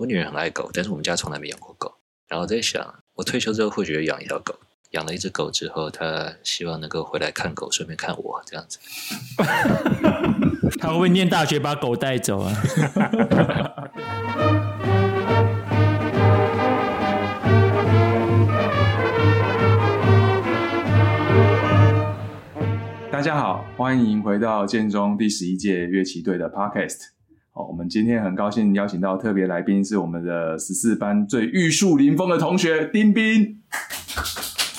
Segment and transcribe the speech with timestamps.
[0.00, 1.92] 我女人很爱狗，但是我们家从来没养过狗。
[2.26, 2.82] 然后我在想，
[3.16, 4.54] 我退休之后或许养一条狗。
[4.92, 8.78] 养了一只狗之后，他希望能够回来看狗，顺便看我这样子。
[10.80, 12.50] 他会不会念大学把狗带走啊？
[23.12, 27.19] 大家好，欢迎回到建中第十一届乐器队的 Podcast。
[27.52, 33.60] 好，我们今天很高兴邀请到特别来宾是我们的十四班最玉树临风的同学丁斌。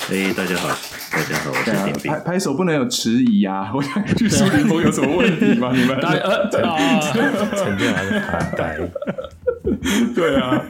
[0.10, 0.70] 哎、欸，大家好，
[1.12, 2.10] 大家好，我是丁斌。
[2.10, 3.74] 拍拍手不能有迟疑啊！
[3.76, 5.74] 我想玉树临风有什么问题吗？
[5.76, 8.80] 你们 呃，沉淀还是发呆？
[10.16, 10.66] 对啊，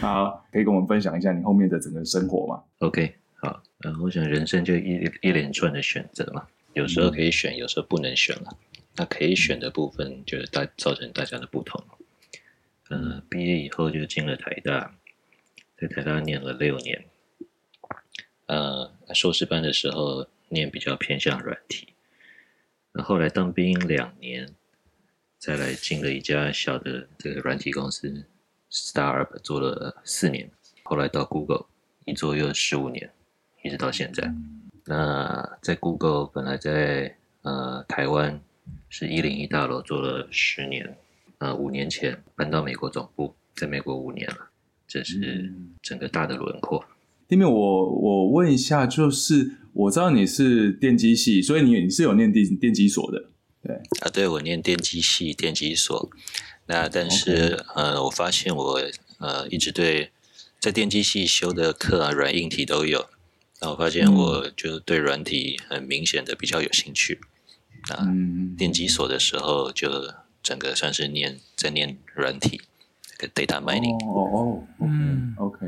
[0.00, 6.42] 好，可以跟我们分享一下你后面的整个生活吗？OK，好，嗯，我想人生就一一连串的选择嘛，
[6.74, 8.54] 有时候可以选，有时候不能选了。
[8.98, 11.82] 那可以选的部分，就是大造成大家的不同。
[12.90, 14.94] 嗯，毕业以后就进了台大，
[15.76, 17.04] 在台大念了六年。
[18.46, 21.94] 呃，硕士班的时候念比较偏向软体，
[22.92, 24.54] 那后来当兵两年，
[25.38, 28.24] 再来进了一家小的这个软体公司
[28.70, 30.50] ，startup 做了四年，
[30.82, 31.66] 后来到 Google
[32.06, 33.12] 一做又十五年，
[33.62, 34.34] 一直到现在。
[34.86, 38.40] 那在 Google 本来在呃台湾
[38.88, 40.96] 是一零一大楼做了十年，
[41.38, 44.50] 呃五年前搬到美国总部，在美国五年了，
[44.86, 46.84] 这是整个大的轮廓。
[47.28, 53.30] 丁斌，我我问一下，就是我知道你是电机系，所以你你是有念电电机所的，
[53.62, 54.08] 对啊？
[54.10, 56.10] 对，我念电机系电机所。
[56.66, 57.64] 那但是、okay.
[57.74, 58.82] 呃，我发现我
[59.18, 60.10] 呃一直对
[60.58, 63.08] 在电机系修的课啊，软硬体都有。
[63.60, 67.20] 那我发现我就对软体很明显的比较有兴趣。
[67.20, 67.37] 那、
[68.00, 72.60] 嗯、电机所的时候，就整个算是念在念软体，
[73.16, 73.96] 这个 data mining。
[74.06, 75.66] 哦哦，嗯，OK。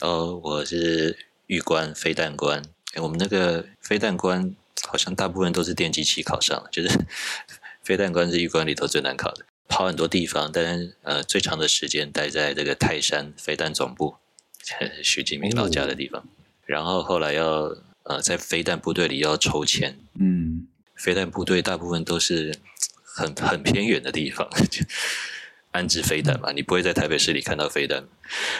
[0.00, 2.62] 哦，我是玉官、飞弹官。
[2.94, 4.54] 哎，我们那个飞弹官
[4.86, 6.98] 好像大部分都是电机系考上的，就是
[7.82, 14.16] 飞弹官是玉官里头最难考的，跑很多地方，但是呃，最长的时间待在这个泰山飞弹总部，
[15.02, 16.24] 徐吉明老家的地方。
[16.66, 20.66] 然后后来要呃，在飞弹部队里要抽签，嗯，
[21.02, 22.56] 飞弹部队大部分都是
[23.02, 24.84] 很很偏远的地方，就
[25.72, 28.06] 安置飞弹嘛，你不会在台北市里看到飞弹，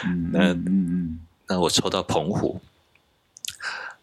[0.05, 1.19] 嗯嗯嗯。
[1.47, 2.59] 那我抽到澎湖，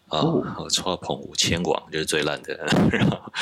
[0.09, 2.55] 啊、哦，我抽到澎湖千王就是最烂的，
[2.91, 3.33] 然后，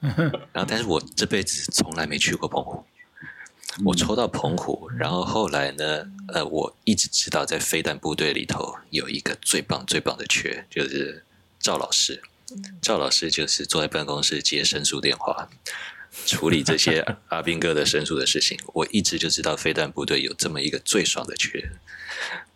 [0.52, 2.84] 然后，但是我这辈子从来没去过澎湖，
[3.84, 11.24] 我抽到澎湖，然后后来呢，呃，我一直知道在飞弹部队里头有一个最棒最棒的缺，就是
[11.58, 12.22] 赵老师，
[12.80, 15.48] 赵老师就是坐在办公室接申诉电话。
[16.24, 21.70] 处理这些 阿兵哥的申诉的事情，我一直就知道飞弹部队有这么一个最爽的缺，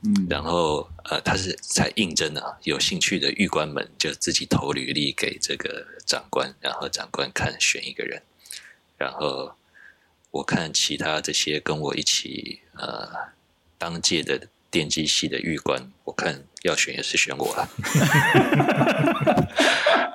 [0.03, 8.23] 嗯，然后呃，他是才应征啊，有兴趣的预官们就自己投履历给这个长官，然后长官看选一个人，
[8.97, 9.55] 然后
[10.31, 13.11] 我看其他这些跟我一起呃
[13.77, 17.69] 当届的电机系的预官，我看要选也是选我了，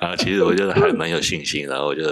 [0.00, 2.02] 啊，其实我觉得还蛮有信心，然后我就。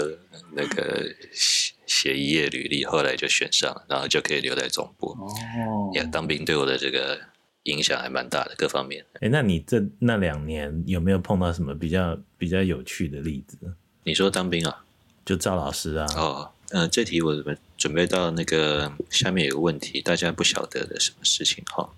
[0.57, 5.09] 那个写写一页履历，后来就选上，然后就可以留在总部。
[5.09, 7.19] 哦，也当兵对我的这个
[7.65, 9.05] 影响还蛮大的，各方面。
[9.15, 13.59] 哎，那你这那两年有没有碰到什么比较比较有趣的例子？
[14.05, 14.85] 你说当兵啊？
[15.25, 16.07] 就赵老师啊？
[16.17, 21.91] 哦，嗯、呃，这题我准备准备到那个下面有个问题，大家不晓得的什么事情哈？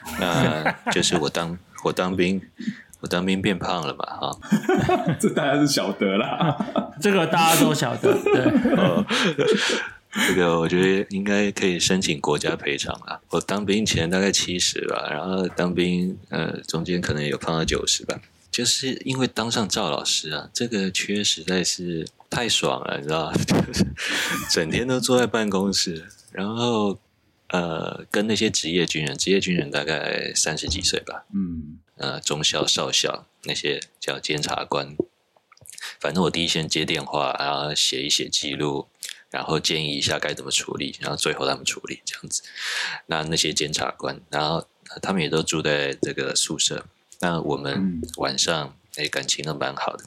[0.20, 2.40] 那就是我当我当兵。
[3.00, 4.04] 我当兵变胖了嘛？
[4.04, 4.36] 哈，
[5.20, 6.58] 这大家是晓得啦，
[7.00, 8.12] 这个大家都晓得。
[8.24, 8.42] 对，
[8.76, 9.06] 哦，
[10.26, 13.20] 这个我觉得应该可以申请国家赔偿啊。
[13.30, 18.18] 我当兵前大概七十吧，然后当兵呃中间可能有胖到九十吧，
[18.50, 23.32] 就是因为当上赵老师啊，这个缺实在是太爽了，你知道吗？
[23.64, 23.86] 就是
[24.50, 26.98] 整天都坐在办公室，然后
[27.48, 31.78] 呃跟那些职业军人，职业军人大概三十几岁吧，嗯。
[32.00, 34.96] 呃，中校、少校那些叫监察官，
[35.98, 38.86] 反正我第一先接电话，然后写一写记录，
[39.30, 42.44] 然后建议一下该怎么处理，然后最后他们处理这样子。
[43.06, 44.64] 那那些监察官，然后
[45.02, 46.86] 他们也都住在这个宿舍。
[47.18, 50.04] 那我们晚上哎、嗯、感情都蛮好的，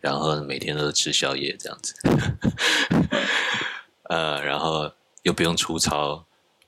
[0.00, 1.94] 然后每天都吃宵夜这样子。
[4.10, 4.92] 呃，然后
[5.24, 6.24] 又不用出操，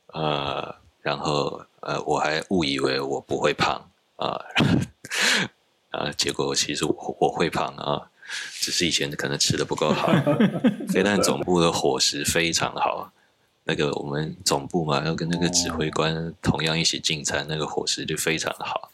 [0.08, 3.80] 呃，然后呃我还误以为我不会胖。
[4.16, 4.40] 啊，
[5.90, 6.10] 啊！
[6.16, 8.10] 结果其实我我会胖啊，
[8.62, 10.10] 只是以前可能吃的不够好。
[10.88, 13.12] 飞弹总部的伙食非常好，
[13.64, 18.90] 那个我们总部嘛，要跟那个指挥官同样一起进餐，那个伙食就非常的好。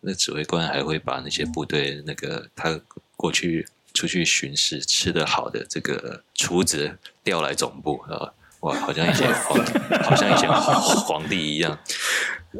[0.00, 2.78] 那指挥官还会把那些部队那个他
[3.16, 9.64] 过去出去巡视吃的好的这个厨子调来总部啊，哇，好像以前皇，
[10.02, 11.78] 好像以前皇帝一样。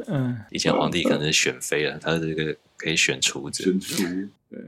[0.06, 3.64] 嗯，以前皇帝可能是选妃了，他这个可以选厨子。
[3.64, 3.96] 选厨，
[4.50, 4.60] 对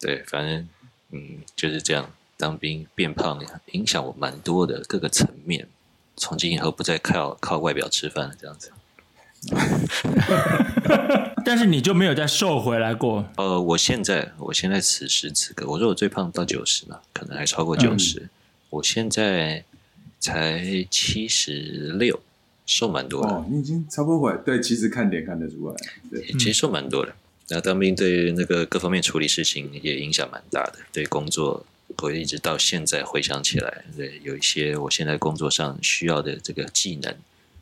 [0.00, 0.68] 对，反正
[1.10, 2.10] 嗯就是这样。
[2.36, 3.40] 当兵变胖，
[3.70, 5.68] 影响我蛮多的各个层面。
[6.16, 8.72] 从今以后不再靠靠外表吃饭了，这样子。
[11.44, 13.24] 但是你就没有再瘦回来过？
[13.36, 18.30] 呃，我现在我现在此时此刻，我说我最胖到九十嘛，可能还超过九十、嗯。
[18.70, 19.64] 我现在
[20.24, 22.18] 才七十六，
[22.64, 23.28] 瘦蛮多的。
[23.28, 24.38] 哦，你已经超过回来。
[24.38, 25.76] 对，其实看点看得出来。
[26.10, 27.14] 对，其实瘦蛮多的。
[27.50, 31.66] 那、嗯、当兵对那个各方面处理事情也影响蛮大的，对工作。
[31.98, 37.14] 我一直到现在回想起来，对，有一些我现在工作上需要的这个技能，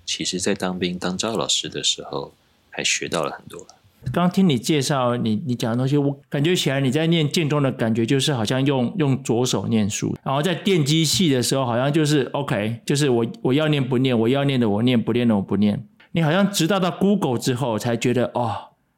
[0.07, 2.33] 其实，在当兵当赵老师的时候，
[2.71, 3.67] 还学到了很多。
[4.11, 15.87] 刚听你介绍你你讲的东西，我感觉起来你在念建中的感觉就是好像用用左手念书，然后在电机系的时候好像就是 OK，就是我我要念不念，我要念的我念，不念的我不念。
[16.13, 18.55] 你好像直到到 Google 之后才觉得哦，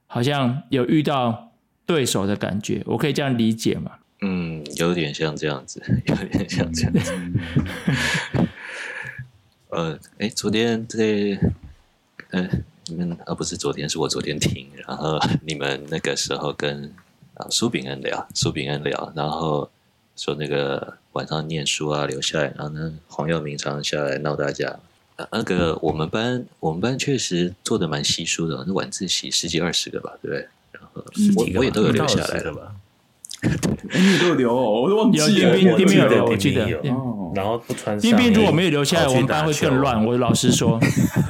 [0.06, 1.52] 好像有遇到
[1.86, 3.92] 对手的感觉，我可以这样理解吗？
[4.22, 7.12] 嗯，有点像这样子， 有点像这样子。
[9.68, 11.38] 呃，哎，昨天在，
[12.30, 12.48] 呃，
[12.86, 16.92] 你们啊，不是昨天，是我昨天听，然后你们那个时候跟
[17.34, 19.70] 啊苏炳恩聊，苏炳恩聊，然后
[20.16, 24.78] 说那个晚上念书啊，留下来，然后呢，黄耀明常常下来闹大家。
[25.16, 30.48] 啊，那个我们班，我们班确实做的蛮稀疏的，那晚自习十几二十个吧，对不对？
[30.72, 31.04] 然后
[31.36, 32.74] 我我也都有留下来了吧。
[33.92, 35.26] 你 都有留哦，我都忘记了。
[35.28, 36.66] 丁斌，丁斌有留，我记得。
[37.34, 37.98] 然后不穿。
[37.98, 40.04] 丁斌如果没有留下来，我们班会更乱。
[40.04, 40.78] 我老实说，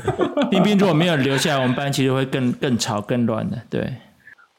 [0.51, 3.61] 丁斌如果没有留下来， 我们班其实会更更吵、更乱的。
[3.69, 3.95] 对，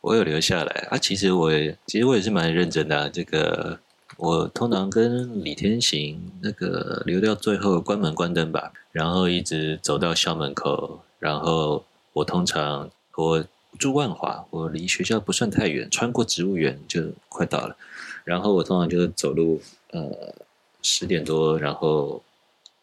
[0.02, 0.98] 我有留下来啊。
[0.98, 3.10] 其实我也，其实我也是蛮认真的啊。
[3.12, 3.80] 这个
[4.18, 13.44] 我通常跟李天行那个留到最后关门关灯吧，然后一直走到校门口，然后我通常我。
[13.78, 17.76] 住万华，我离学校不算太远，穿过植物园就快到了。
[18.24, 19.62] 然后我通常就是走路，
[19.92, 20.34] 呃，
[20.82, 22.24] 十点多，然后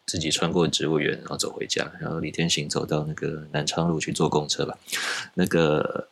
[0.07, 1.91] 自己穿过植物园，然后走回家。
[2.01, 4.79] 然后李天行走到那个南昌路去坐公车吧。
[5.35, 6.09] 那个，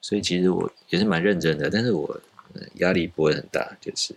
[0.00, 2.20] 所以其实我也是蛮认真的，但是我
[2.74, 4.14] 压力不会很大，就是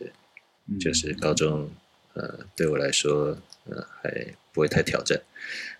[0.80, 1.69] 就是高中，
[2.13, 3.38] 呃，对我来说，
[3.69, 5.19] 呃，还不会太挑战。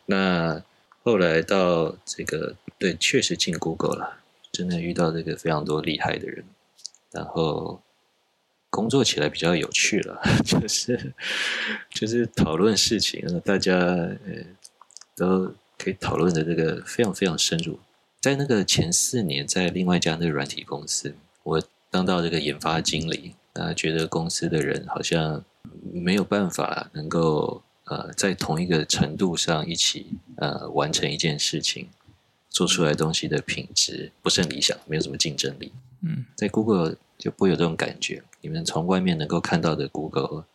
[0.06, 0.62] 那。
[1.02, 4.20] 后来到这个，对，确实进 Google 了，
[4.52, 6.44] 真的遇到这个非常多厉害的人，
[7.12, 7.82] 然后
[8.70, 11.14] 工作起来比较有趣了， 就是
[11.90, 14.20] 就是讨论事情，大家呃
[15.16, 17.80] 都可以讨论的这个非常非常深入。
[18.20, 25.44] 在那个前四年，在另外一家那个软体公司，我当到这个研发经理，啊，觉得公司的人好像
[25.94, 27.64] 没有办法能够。
[27.90, 30.06] 呃，在同一个程度上一起
[30.38, 31.90] 呃完成一件事情，
[32.48, 35.74] 做出来东西的品质不是很理想，没有什么竞争力。
[36.02, 38.22] 嗯，在 Google 就不会有这种感觉。
[38.42, 40.46] 你们从外面能够看到的 Google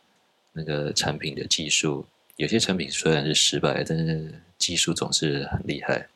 [0.53, 2.05] 那个产品的技术，
[2.37, 6.07] 有些产品虽然是失败，但是技术总是很厉害。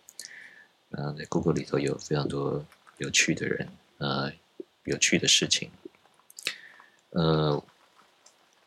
[0.92, 2.66] 嗯，在 Google 里头有非常多
[2.98, 4.32] 有趣的人，呃，
[4.86, 5.70] 有趣的事情，
[7.10, 7.62] 呃。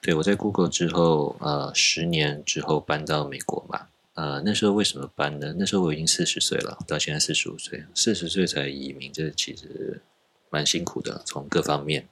[0.05, 5.55] 对，我在 Google 之后，呃，十年之后搬到美国嘛，呃，那时候为什么搬呢？
[5.57, 10.03] 那时候我已经四十岁了，到现在四十五岁，四十岁才移民，这其实
[10.51, 12.09] 蛮辛苦的，从各方面。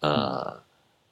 [0.00, 0.62] 呃，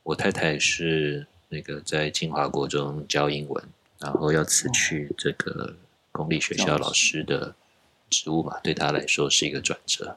[0.02, 3.62] 我太太是那个在金华国中教英文，
[3.98, 5.76] 然后要辞去这个
[6.12, 7.54] 公立学校老师的
[8.08, 10.16] 职务嘛，对她来说是一个转折。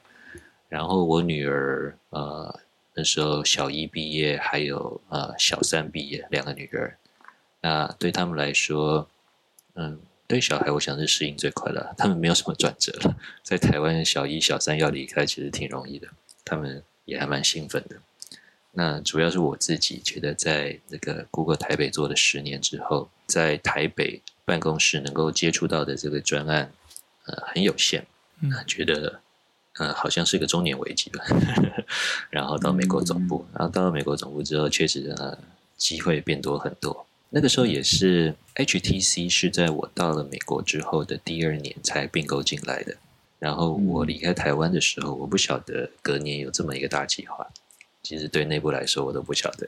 [0.70, 2.58] 然后我女儿，呃。
[2.96, 6.96] 那时候小一毕业，还有呃小三毕业，两个女儿。
[7.62, 9.10] 那对他们来说，
[9.74, 13.16] 嗯，对小孩我想是适应最快的，他们没有什么转折了。
[13.42, 16.08] 在台湾，小一、小三要离开其实挺容易的，
[16.46, 17.96] 他们也还蛮兴奋的。
[18.74, 26.72] 那主要是我自己觉得，在那个 Google 台北做了十年之后，在台北办公室能够接触到的这个专案，
[27.26, 28.06] 呃，很有限，
[28.40, 29.23] 那觉得。
[29.80, 31.24] 嗯，好像是个中年危机吧。
[32.30, 35.38] 然后到美国总部，然后到了美国总部之后，确实呃
[35.78, 37.06] 机会变多很多。
[37.30, 42.96] 那个时候也是 HTC 是在我到了美国之后的第二年才并购进来的。
[43.40, 47.48] 然后我离开台湾的时候，我不晓得隔年有这么一个大计划。
[48.04, 49.68] 其实对内部来说，我都不晓得。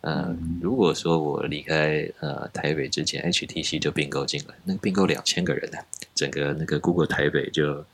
[0.00, 5.78] 呃，如果说我离开呃台北之前，HTC 就并购进来，那并购两千个人呢，
[6.14, 7.84] 整个那个 Google 台北就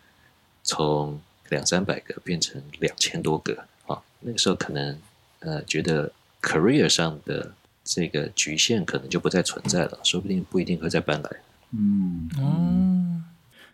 [0.64, 3.56] 从两三百个变成两千多个
[3.86, 4.02] 啊。
[4.20, 4.98] 那个时候可能
[5.38, 6.10] 呃觉得
[6.42, 7.52] career 上的
[7.84, 11.30] 这个局限可能就不再存在了，说不定不一定会再搬来。
[11.76, 13.24] 嗯嗯，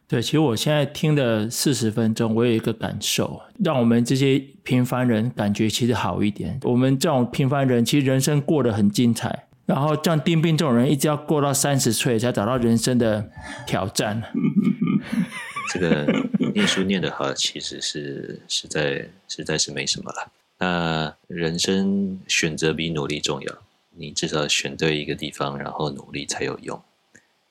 [0.08, 6.58] 对，其实我现在听的四十分钟，我有一个感受，让我们这些平凡人感觉其实好一点。
[6.62, 9.46] 我们这种平凡人，其实人生过得很精彩。
[9.66, 13.30] 然后像丁斌这种人，一直要过到三十岁才找到人生的
[13.66, 14.20] 挑战。
[15.72, 16.04] 这个
[16.52, 20.32] 念书念得好，其实是实在实在是没什么了。
[20.58, 23.58] 那人生选择比努力重要，
[23.96, 26.80] 你至少选对一个地方，然后努力才有用。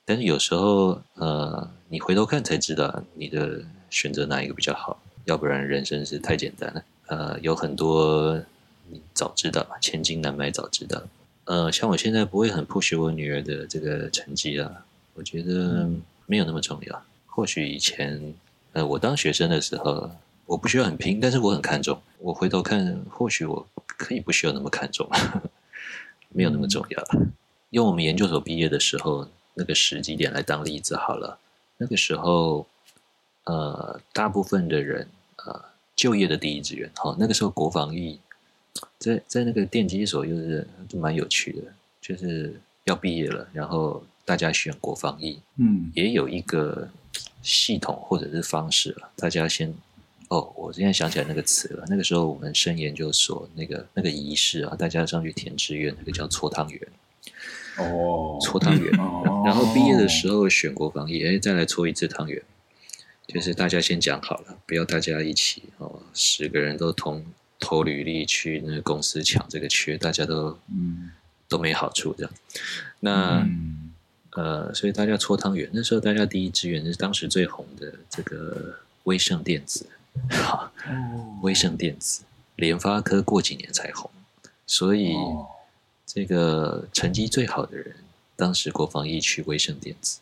[0.06, 6.84] 但是有时候，呃，你回头看才知道你的选择哪一个比较好，要不然人生是太简单了。
[7.08, 8.40] 呃，有很多
[8.90, 11.02] 你早知道，千金难买早知道。
[11.46, 14.86] 呃，像我现在不会很 push 我女儿的这个成绩啊，
[15.16, 15.90] 我觉得
[16.26, 17.04] 没有那么重要。
[17.40, 18.34] 或许以前，
[18.74, 20.12] 呃，我当学生的时候，
[20.46, 21.98] 我不需要很拼，但是我很看重。
[22.18, 25.10] 我回头看，或许我可以不需要那么看重，
[26.36, 27.08] 没有那么重要。
[27.70, 29.28] 用我们研究所毕业的时候。
[29.56, 31.38] 那个时机点来当例子好了。
[31.78, 32.66] 那个时候，
[33.44, 35.06] 呃，大部分的人，
[35.36, 38.22] 呃，就业的第一志愿，好，那个时候国防役，
[38.98, 41.64] 在在那个电机所又是蛮有趣的，
[42.00, 46.88] 就是要毕业了，然后大家选国防役，嗯，也有一个
[47.42, 49.10] 系统或者是方式了。
[49.16, 49.74] 大家先，
[50.30, 51.86] 哦，我现在想起来那个词了。
[51.88, 56.82] 那个时候我们升研究所那个那个仪式啊，大家上去填志愿，那个叫搓汤圆。
[57.78, 58.92] 哦，搓汤圆，
[59.46, 62.42] 然后毕业的时候选国防役，哎，再来搓一次汤圆，
[63.28, 67.26] 就是大家先讲好了，不要大家一起哦，十个人都同
[67.58, 71.12] 投履历去那个公司抢这个缺，大家都嗯
[71.48, 72.34] 都没好处这样。
[73.00, 73.89] 那、嗯、
[74.32, 79.86] 呃，所以大家搓汤圆，那时候大家第一志愿是当时最红的这个威盛电子，
[80.30, 82.22] 哈、哦，威盛电子，
[82.56, 84.10] 联发科过几年才红，
[84.66, 85.14] 所以。
[85.14, 85.48] 哦
[86.12, 87.96] 这个成绩最好的人，
[88.36, 90.18] 当时国防一去威盛电子；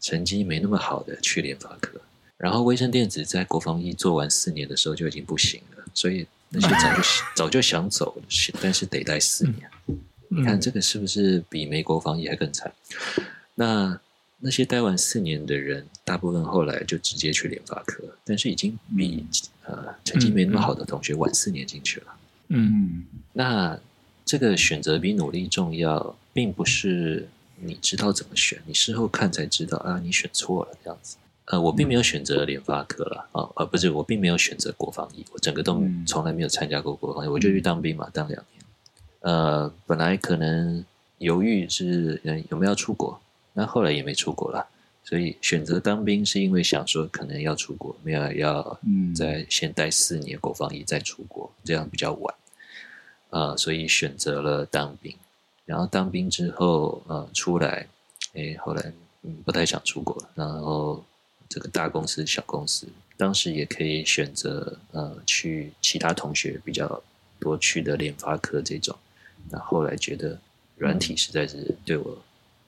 [0.00, 2.00] 成绩没那么好的去联发科。
[2.36, 7.02] 然后威盛电子在国防一做完四年的时候就已经不行了，所以那些早就
[7.34, 8.22] 早就想走了，
[8.62, 9.68] 但是得待四年。
[10.30, 12.72] 你看这个是不是比没国防役还更惨？
[13.54, 14.00] 那
[14.38, 19.26] 那些待完四年的人，大部分后来就直接去联发科，但是已经比
[19.66, 22.06] 呃成绩没那么好的同学晚四年进去了。
[22.48, 23.78] 嗯，那。
[24.22, 31.16] 这个选择比努力重要，并不是你知道怎么选，你事后看才知道啊，你选错了这样子。
[31.46, 38.59] 呃，我并没有选择联发科了啊，呃，不是，我并没有选择国防医，我整个都从来没有参加过国防役，我就去当兵嘛，当两年。
[39.20, 40.84] 呃，本来可能
[41.18, 43.20] 犹豫是嗯有没有要出国，
[43.52, 44.66] 那后来也没出国了，
[45.04, 48.80] 所以选择当兵是因为想说可能要出国，没有要
[49.14, 52.34] 在先待四年国防役再出国，这样比较晚。
[53.28, 55.14] 啊、呃，所以选择了当兵，
[55.64, 57.86] 然后当兵之后，呃，出来，
[58.34, 61.04] 哎，后来嗯不太想出国，然后
[61.48, 67.00] 这个大公司、小公司，当时也可以选择呃去其他同学比较
[67.38, 68.96] 多去的联发科这种，
[69.48, 70.38] 那后，来觉得
[70.76, 72.18] 软体实在是对我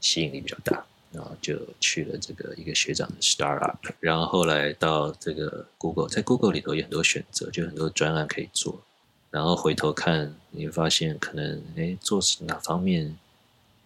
[0.00, 8.80] 吸引力比较大，然后就去了这个一个学长的 startup，然后后来到这个 Google，在 Google 里头有很多选择，就很多专案可以做。
[9.30, 13.16] 然后回头看，你会发现可能哎，做哪方面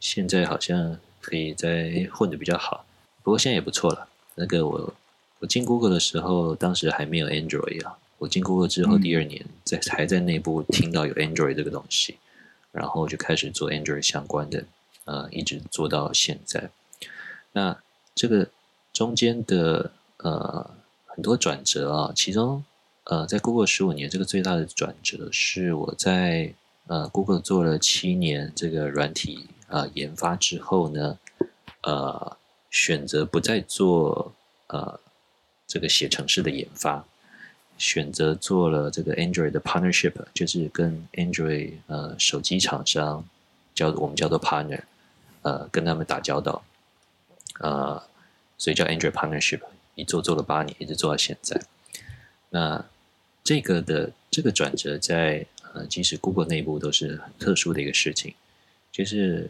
[0.01, 2.85] 现在好像可以再混的比较好。
[3.23, 4.09] 不过现在也不错了。
[4.35, 4.95] 那个我
[5.39, 7.97] 我进 Google 的时候，当时还没有 Android 啊。
[8.19, 12.17] 我进 Google 之后第二年，在还在内部听到有 Android 这个东西，
[12.77, 14.65] 然后就开始做 Android 相关的，
[15.07, 16.71] 呃，一直做到现在。
[17.53, 17.77] 那
[18.15, 18.49] 这个
[18.93, 20.71] 中间的呃
[21.07, 22.63] 很多转折啊，其中。
[23.09, 26.53] 呃，在 Google 十五年，这个最大的转折是我在
[26.89, 31.17] 呃 Google 做了七年这个软体啊、呃、研发之后呢，
[31.83, 32.37] 呃，
[32.69, 34.35] 选择不再做
[34.67, 34.99] 呃
[35.69, 37.07] 这个写程式的研发，
[37.79, 43.25] 选择做了这个 Android 的 partnership，就是跟 Android 呃手机厂商
[43.75, 44.81] 叫我们叫做 partner，
[45.43, 46.63] 呃，跟他们打交道，
[47.61, 48.03] 呃，
[48.59, 49.61] 所以叫 Android partnership，
[49.95, 51.61] 一做做了八年，一直做到现在，
[52.51, 52.85] 那。
[53.49, 58.35] 这个的这个转折在呃，即使 Google 内部都是很特殊的一个事情，
[58.91, 59.49] 就是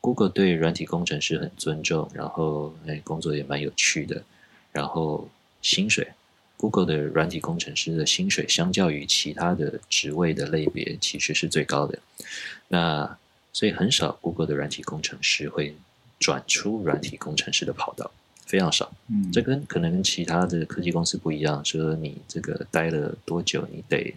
[0.00, 4.24] Google 对软体工程师很尊重，然后哎，工作也蛮有趣的，
[4.72, 5.28] 然后
[5.62, 6.08] 薪水
[6.56, 11.98] Google 的软体工程师的薪水相较于其他的职位的类别，其实是最高的。
[12.68, 13.18] 那
[13.52, 15.76] 所以很少 Google 的软体工程师会
[16.18, 18.10] 转出软体工程师的跑道，
[18.46, 18.90] 非常少。
[19.08, 24.14] 嗯，这跟可能跟其他的科技公司不一样，说你这个待了多久，你得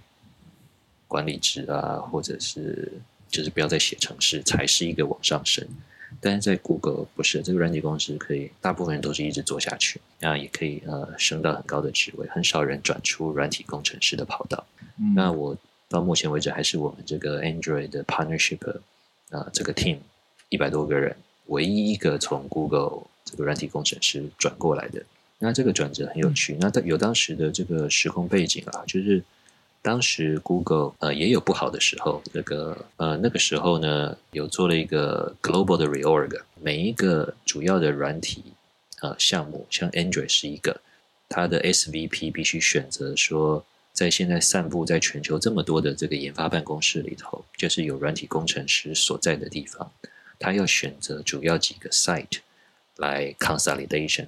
[1.08, 2.92] 管理职啊，或者是
[3.30, 5.68] 就是不要再写程式，才是一个往上升。
[6.22, 14.66] 但是在 Google 不是这个软体公司，可以大部分人都是一直做下去，那也可以呃升到很高的职位，很少人转出软体工程师的跑道。
[14.98, 15.56] 嗯、那我
[15.88, 18.70] 到目前为止还是我们这个 Android 的 partnership
[19.30, 19.98] 啊、呃、这个 team
[20.50, 21.16] 一百多个人，
[21.48, 25.02] 唯一一个从 Google 这个软体工程师转过来的。
[25.38, 29.24] 那这个转折很有趣，那有当时的这个时空背景啊，就是。
[29.82, 38.44] 当时 Google 呃也有不好的时候，那个呃那个时候呢有做了一个 global 的 reorg，每一个主要的软体
[39.02, 40.82] 呃项目，像 Android 是一个，
[41.30, 49.90] 它的 SVP 必须选择说，在现在散布在全球这么多的这个研发办公室里头，就是有软体工程师所在的地方，
[50.38, 52.40] 他要选择主要几个 site
[52.98, 54.28] 来 consolidation，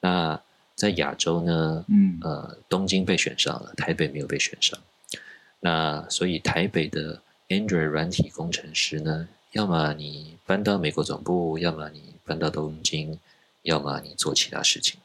[0.00, 0.40] 那。
[0.80, 4.80] 在亚洲呢，嗯，呃，东京被选上了，台北没有被选上。
[5.60, 13.18] 那所以台北的 Android 软体工程师呢，要么你搬到美国总部，要么你搬到东京，
[13.60, 14.98] 要么你做其他事情，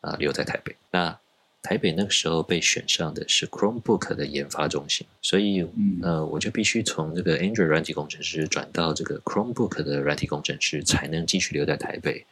[0.00, 0.74] 啊、呃，留在台北。
[0.90, 1.16] 那
[1.62, 5.64] 台北那个时候被选上的是 Chromebook 的研发中心，所以，
[6.02, 12.26] 呃，我就必须从这个 Android 软体工程师转到这个 Chromebook 的软体工程师，才能继续留在台北，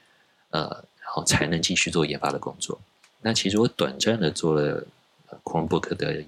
[0.51, 0.85] 呃。
[1.09, 2.79] 然后才能继续做研发的工作。
[3.21, 4.87] 那其实我短暂的做了
[5.43, 6.25] Chromebook 的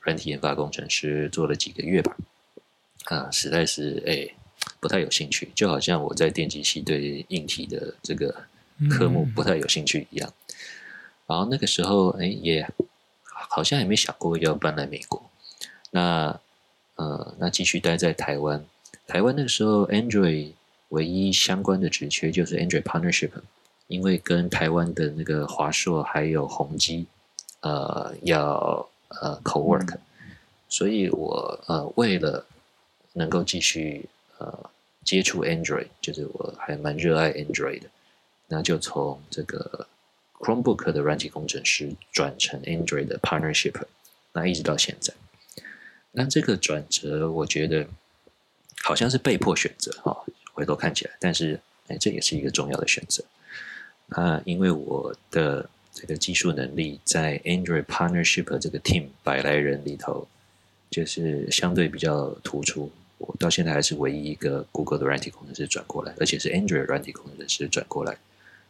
[0.00, 2.16] 软体研发工程师，做了几个月吧。
[3.04, 4.28] 啊，实在是哎
[4.80, 8.44] 不太有兴趣，就好像我在电机系对硬体的这个
[8.90, 10.28] 科目不太有兴趣一样。
[10.28, 10.54] 嗯、
[11.28, 12.68] 然后那个时候哎也
[13.24, 15.30] 好像也没想过要搬来美国。
[15.90, 16.40] 那
[16.96, 18.64] 呃那继续待在台湾。
[19.06, 20.52] 台湾那个时候 Android
[20.90, 23.30] 唯一相关的职缺就是 Android Partnership。
[23.92, 27.06] 因为跟台湾的那个华硕还有宏基，
[27.60, 29.98] 呃，要呃 co-work，
[30.66, 32.46] 所以我呃为了
[33.12, 34.70] 能够继续呃
[35.04, 37.90] 接触 Android，就是我还蛮热爱 Android 的，
[38.48, 39.86] 那就从这个
[40.38, 43.74] Chromebook 的软体工程师转成 Android 的 partnership，
[44.32, 45.12] 那一直到现在，
[46.12, 47.86] 那这个转折我觉得
[48.82, 50.24] 好像是被迫选择哈、哦，
[50.54, 53.22] 回头看起来，但是哎，这也是一个重要的选择。
[54.12, 60.26] 啊，因为我的这个技术能力在 Android Partnership 这个 team 百来人里头，
[60.90, 62.90] 就是相对比较突出。
[63.18, 68.16] 我到现在还是唯一一个 Google 的软体工程师转过来，而且是 Android 软体工程师转过来。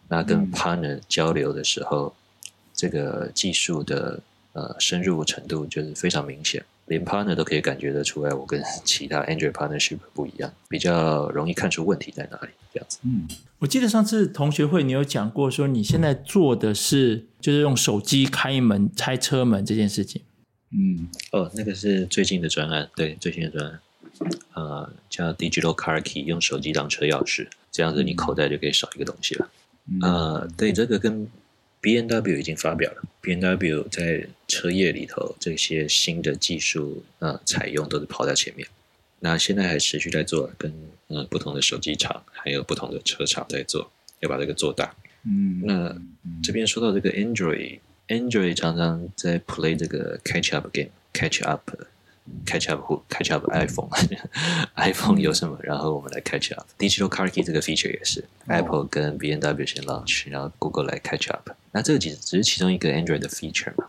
[0.08, 4.20] 那跟 Partner 交流的时候，嗯、这个技术的
[4.52, 6.64] 呃深入程度就是非常明显。
[6.86, 12.48] 连 partner 都可以感觉得出来，我跟其他 Android partnership 不一样，比较容易看出问题在哪里。
[12.74, 13.26] 这样子，嗯，
[13.62, 20.20] 我记得上次同学会你有讲过，说你现在做的是就是用手机开门、拆车门这件事情。
[20.72, 23.80] 嗯，哦，那个是最近的专案，对，最新的专案，
[24.54, 29.48] 呃，叫 Digital Car Key，用手机当车钥匙，这样子你口袋就可以少一个东西了。
[29.86, 31.28] 嗯、呃，对，这个跟
[31.80, 38.66] B N W 已经发表了，B N W 在车业里头这些新的技术，呃，采用都是跑在前面。
[39.20, 40.74] 那现在还持续在做，跟
[41.14, 44.94] 呃不同的手机厂还有不同的车厂在做，要把这个做大。
[45.24, 45.96] 嗯，那
[46.42, 51.70] 这边说到这个 Android，Android 常常在 play 这个 catch up game，catch up。
[52.46, 52.70] Catch
[53.32, 55.58] up iPhone，iPhone 有什么？
[55.60, 56.64] 然后我们来 catch up。
[56.78, 58.56] Digital Car Key 这个 feature 也是、oh.
[58.56, 61.50] Apple 跟 B N W 先 launch，然后 Google 来 catch up。
[61.72, 63.88] 那这个只只是其中一个 Android 的 feature 嘛。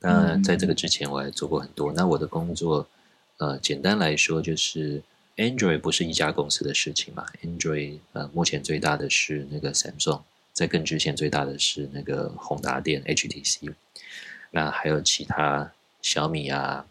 [0.00, 1.92] 那在这个之前我还做过很多。
[1.92, 2.88] 那我的工作，
[3.36, 5.00] 呃，简单来说就是
[5.38, 7.24] Android 不是一家公司的事情嘛。
[7.42, 10.20] Android 呃，目前最大的是那个 Samsung，
[10.52, 13.72] 在更之前最大的是那个宏达电 HTC。
[14.50, 15.72] 那还有其他
[16.02, 16.86] 小米啊。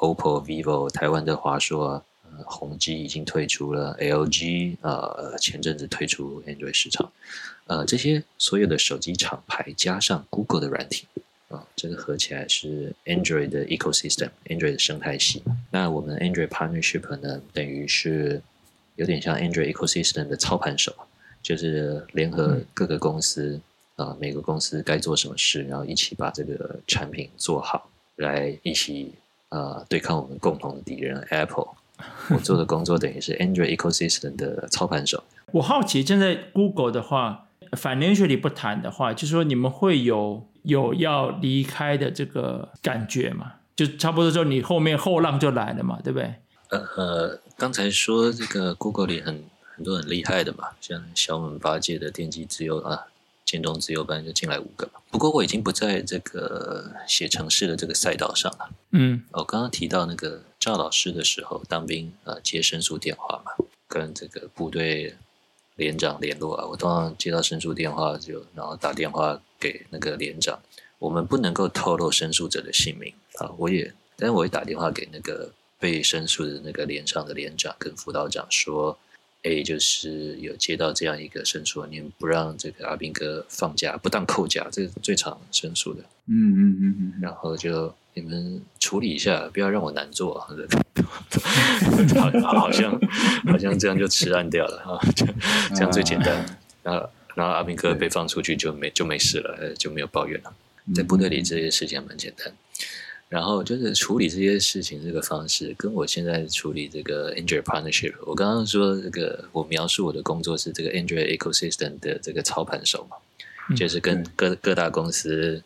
[0.00, 7.12] OPPO、vivo、台湾的华硕、呃，宏基已经退出了，LG 呃，前阵子退出 Android 市场，
[7.66, 11.06] 呃，这些所有的手机厂牌加上 Google 的软体，
[11.50, 15.42] 啊、呃，这个合起来是 Android 的 ecosystem，Android 的生态系。
[15.70, 18.40] 那我们 Android partnership 呢，等于是
[18.96, 20.94] 有点像 Android ecosystem 的操盘手，
[21.42, 23.60] 就是联合各个公司，
[23.96, 29.12] 啊、呃，每个公司该做什么事，然后一起把这个产品做好，来一起。
[29.52, 31.66] 呃，对抗我们共同的敌人 Apple，
[32.30, 35.24] 我做的工作等于是 Android ecosystem 的操盘手。
[35.50, 43.52] 我好奇，现在 Google 的话 financially 不谈的话，就是说你们会有有要离开的这个感觉嘛？
[43.76, 46.34] 就差不多说你后面后浪就来了嘛，对不对？
[46.68, 53.06] 呃呃，刚才说这个 Google 里很很多很厉害的嘛，像小我们八届的电机自由啊，
[53.44, 55.00] 建中自由班就进来五个嘛。
[55.10, 58.68] 不过我已经不在这个写城市的这个赛道上了。
[58.92, 63.52] 嗯，我刚刚提到那个赵老师的时候，当兵呃接申诉电话嘛，
[63.88, 65.16] 跟这个部队
[65.80, 66.64] 连长联络啊。
[66.64, 70.60] 我通常接到申诉电话就然后打电话给那个连长。
[71.00, 73.50] 我们不能够透露申诉者的姓名啊！
[73.56, 78.98] 我也，但是我会打电话给那个被申诉的那个连上的连长跟辅导长说，
[79.42, 86.02] 哎，就是有接到这样一个申诉，你们不让这个阿兵哥放假，不当扣假，这是最常申诉的。
[86.26, 90.48] 嗯嗯嗯嗯，然后就你们处理一下，不要让我难做，好
[92.58, 93.00] 好像
[93.46, 94.98] 好像这样就吃烂掉了啊，
[95.74, 96.44] 这样最简单。
[96.82, 100.52] 然后然后阿兵哥被放出去就没就没事了，就没有抱怨了。
[100.94, 102.52] 在部队里这些事情蛮简单，
[103.28, 113.16] 然后就是处理这些事情这个方式，跟我现在处理这个 Android partnership，我刚刚说这个我描述我的工作是这个 Android ecosystem 的这个操盘手嘛，
[113.76, 115.62] 就是跟各各大公司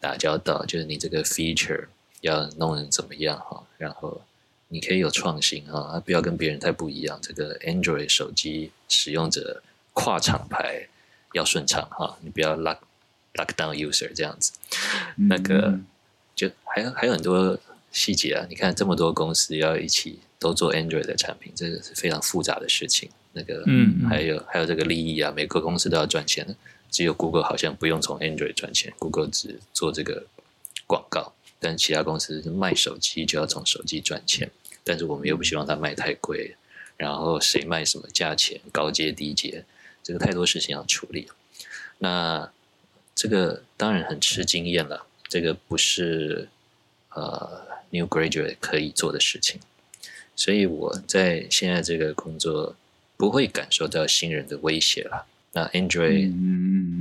[0.00, 1.86] 打交道，就是你这个 feature
[2.22, 4.22] 要弄成怎么样哈，然后
[4.68, 7.18] 你可以有创新啊，不要跟别人太不一样。
[7.22, 10.88] 这个 Android 手机使用者跨厂牌
[11.34, 12.78] 要顺畅哈，你不要 lock。
[13.34, 14.50] Lockdown user 这样子，
[15.14, 15.78] 那个
[16.34, 17.56] 就还有还有很多
[17.92, 18.44] 细节啊！
[18.50, 23.08] 你看这么多公司要一起都做 Android 的产品，这个是非常复杂的事情。
[23.32, 26.44] 那个，嗯，还有还有这个利益啊，每个公司都要赚钱，
[26.90, 30.26] 只有 Google 好像不用从 Android 赚钱，Google 只做这个
[30.86, 34.50] 广告，但其他公司卖手机就要从手机赚钱，
[34.82, 36.56] 但是我们又不希望它卖太贵，
[36.96, 39.64] 然后谁卖什么价钱，高阶低阶，
[40.02, 41.28] 这个太多事情要处理。
[41.98, 42.50] 那
[43.14, 46.48] 这个当然很吃经验了，这个不是
[47.10, 49.60] 呃 new graduate 可以做的事情，
[50.34, 52.74] 所以我在现在这个工作
[53.16, 55.26] 不会感受到新人的威胁了。
[55.52, 56.32] 那 Android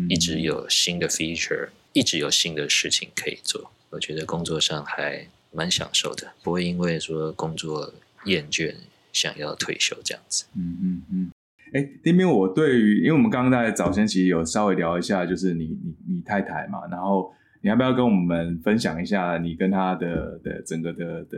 [0.09, 7.93] 一直有新的 feature，一直有新的事情可以做，我觉得工作上还蛮享受的，不会因为说工作
[8.25, 8.73] 厌倦
[9.13, 10.45] 想要退休这样子。
[10.55, 11.31] 嗯嗯嗯。
[11.71, 17.31] 哎，丁斌，我对于，因为我们刚刚在早先其实有稍微聊一下，就是你你你太太嘛，然后
[17.61, 21.37] 你要不要跟我们分享一下你跟她的的整个的的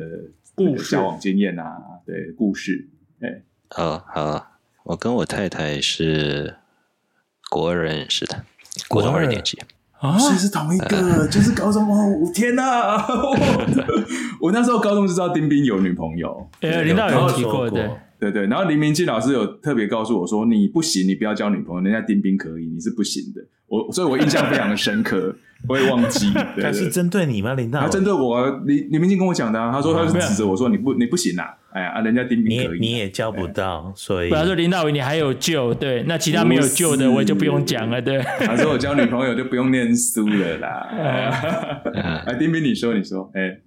[0.56, 1.78] 故事、交往经验啊？
[2.06, 2.88] 对，故事。
[3.20, 6.56] 哎，好好，我跟我太太是
[7.52, 8.44] 国二认识的，
[8.88, 9.60] 国中二年级
[10.00, 13.06] 啊，是是同一个，呃、就是高中哦，天哪！
[14.40, 17.90] 我那时候高中就知道丁斌有女朋友，哎，领导有提过对。
[18.22, 26.32] 对对，然后林明静老师有特别告诉我说：“你不行，你不要交女朋友，人家丁斌可以，你是不行的。”我，所以我印象非常的深刻，不会忘记。
[26.62, 27.80] 他是针对你吗，林大？
[27.82, 29.72] 他针对我，林林明进跟我讲的啊。
[29.72, 31.48] 他说他是指着我说：“你不，你不行啊！
[31.72, 38.00] 哎呀，人家丁斌可以，你也交不到，所以。”他说林大伟，你还有救，对，那其他没有救的，我也就不用讲了。
[38.00, 40.90] 对，他说我交女朋友就不用念书了啦。
[42.28, 43.58] 哎，丁斌，你说，你说，哎，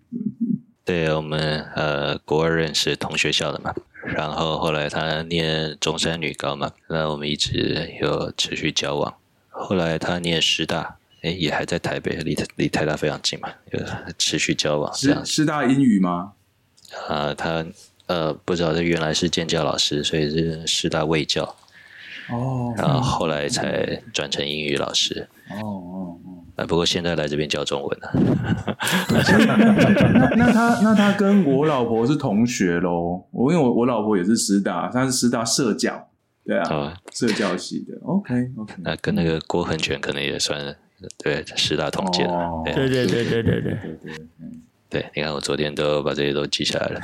[0.84, 3.74] 对我们呃，国二认识，同学校的嘛。
[4.04, 9.14] 然后后来他念中山女高嘛，那我们一直有持续交往。
[9.48, 13.80] 后来他念师大，哎，也还在台北，离离台大非常近嘛，有
[14.18, 14.92] 持续交往。
[14.94, 16.32] 这样，师大英语吗？
[17.08, 17.64] 啊，他
[18.06, 21.56] 呃不知道，他原来是建教老师，所以是师大卫教。
[22.28, 22.74] 哦。
[22.76, 25.26] 然后后来才转成英语老师。
[25.50, 26.43] 哦哦哦。
[26.56, 28.12] 啊，不过现在来这边教中文了。
[29.10, 33.24] 那 那他那他跟我老婆是同学喽？
[33.32, 36.08] 我因为我我老婆也是师大，她是师大社教，
[36.46, 37.98] 对啊，哦、社教系的。
[38.04, 38.74] OK OK。
[38.78, 40.76] 那跟那个郭恒全可能也算
[41.22, 42.32] 对师大同届的。
[42.32, 44.14] 哦、对对对对对对对对。
[44.90, 47.00] 对，你看我昨天都把这些都记下来了。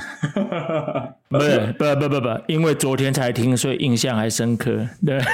[1.27, 4.87] 不是不不不不，因为昨天才听，所以印象还深刻。
[5.05, 5.19] 对。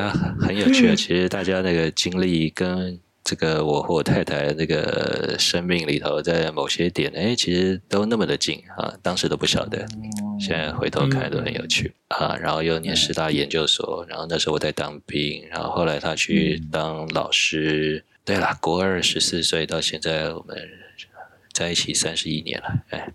[0.00, 0.94] 啊，很有趣啊！
[0.94, 9.86] 其实大家那个经历跟这个我和我太太那个生命里头，在某些点，哎，其实都那么的近啊，当时都不晓得，
[10.38, 12.36] 现在回头看都很有趣、嗯、啊。
[12.36, 18.04] 然后又念师大研究所，然后那时候我在当兵，然后后来他去当老师。
[18.06, 20.56] 嗯、对了，国二十四岁到现在，我们
[21.52, 22.82] 在一起三十一年了。
[22.90, 23.12] 哎，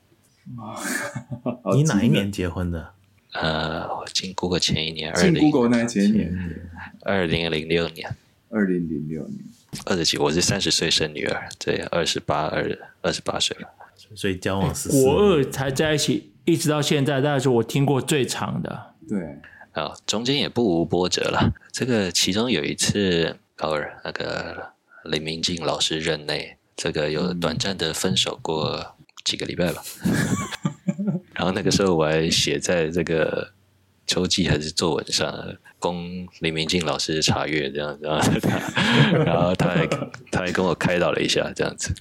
[1.75, 2.93] 你哪一年结婚的？
[3.41, 6.30] 呃，我进 Google 前一年，进 Google 那前年，
[7.04, 8.13] 二零零六年，
[8.49, 9.39] 二零零六年，
[9.86, 13.69] 二十几，我是三十岁生女儿，对，二十八二二十八岁了，
[14.13, 19.39] 所以交往十四，国二才在一起，一直到现在，大概是我听过最长的，对，
[19.71, 21.54] 啊，中间也不无波折了。
[21.71, 24.73] 这个其中有一次高二，那个
[25.06, 29.82] 林明静老师任内，这个有短暂的分手过几个礼拜吧。
[31.39, 33.54] 然后那个时候我还写在这个
[34.06, 35.34] 周记还是作文上，
[35.80, 38.04] 供林明静老师查阅这样子。
[38.04, 39.88] 然后他，然后他还
[40.30, 41.95] 他还跟我开导了一下，这样子。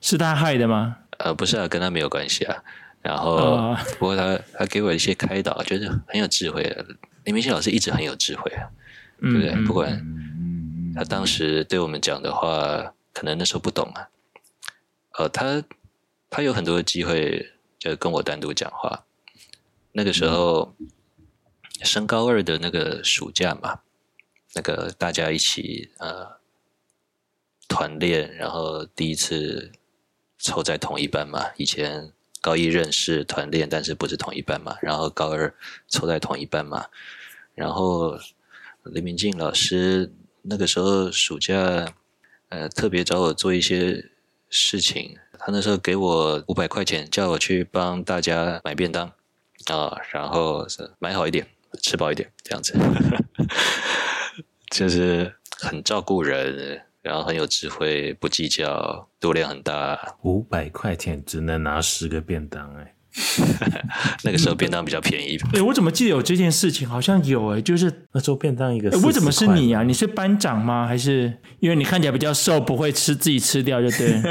[0.00, 0.98] 是他害的吗？
[1.18, 2.62] 呃，不是啊，跟他没有关系啊。
[3.02, 6.86] 然后，不过他他给我一些开导，就是很有智慧的。
[7.24, 8.70] 林明庆老师一直很有智慧啊，
[9.20, 9.64] 对不对？
[9.64, 10.00] 不管
[10.94, 14.06] 他当时对我们讲的话，可能那时候不懂啊。
[15.18, 15.64] 呃，他
[16.30, 19.04] 他有很多机会就跟我单独讲话。
[19.92, 20.74] 那个时候
[21.82, 23.80] 升高二的那个暑假嘛，
[24.54, 26.38] 那个大家一起呃
[27.68, 29.72] 团练，然后第一次
[30.38, 32.12] 凑在同一班嘛，以前。
[32.42, 34.76] 高一认识团练，但是不是同一班嘛？
[34.80, 35.52] 然后高二
[35.88, 36.86] 凑在同一班嘛？
[37.56, 38.16] 然后
[38.84, 40.12] 林明静老师
[40.42, 41.92] 那个时候暑假，
[42.50, 44.10] 呃，特别找我做一些
[44.50, 45.16] 事情。
[45.38, 49.06] 他那时候给我五百块钱，叫我去帮大家买便当
[49.66, 50.66] 啊，然后
[50.98, 51.46] 买好一点，
[51.82, 52.74] 吃饱一点，这样子，
[54.70, 56.82] 就是很照顾人。
[57.02, 60.16] 然后很有智慧，不计较，度量很大。
[60.22, 62.95] 五百块钱只能拿十个便当哎，
[64.24, 65.38] 那个时候便当比较便宜。
[65.54, 66.86] 哎，我怎么记得有这件事情？
[66.88, 68.90] 好像有哎，就是那时候便当一个。
[69.00, 69.82] 为什么是你啊？
[69.82, 70.86] 你是班长吗？
[70.86, 74.20] 还是因为你看起来比较瘦，不会吃自己吃掉就对？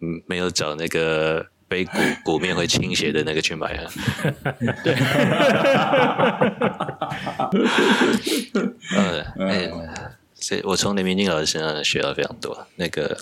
[0.00, 1.92] 嗯，没有找那个背骨
[2.24, 3.90] 骨面会倾斜的那个去买啊。
[4.82, 4.94] 对。
[8.96, 9.70] 嗯，哎。
[10.42, 12.66] 所以我从林明静老师身上学到非常多。
[12.76, 13.14] 那个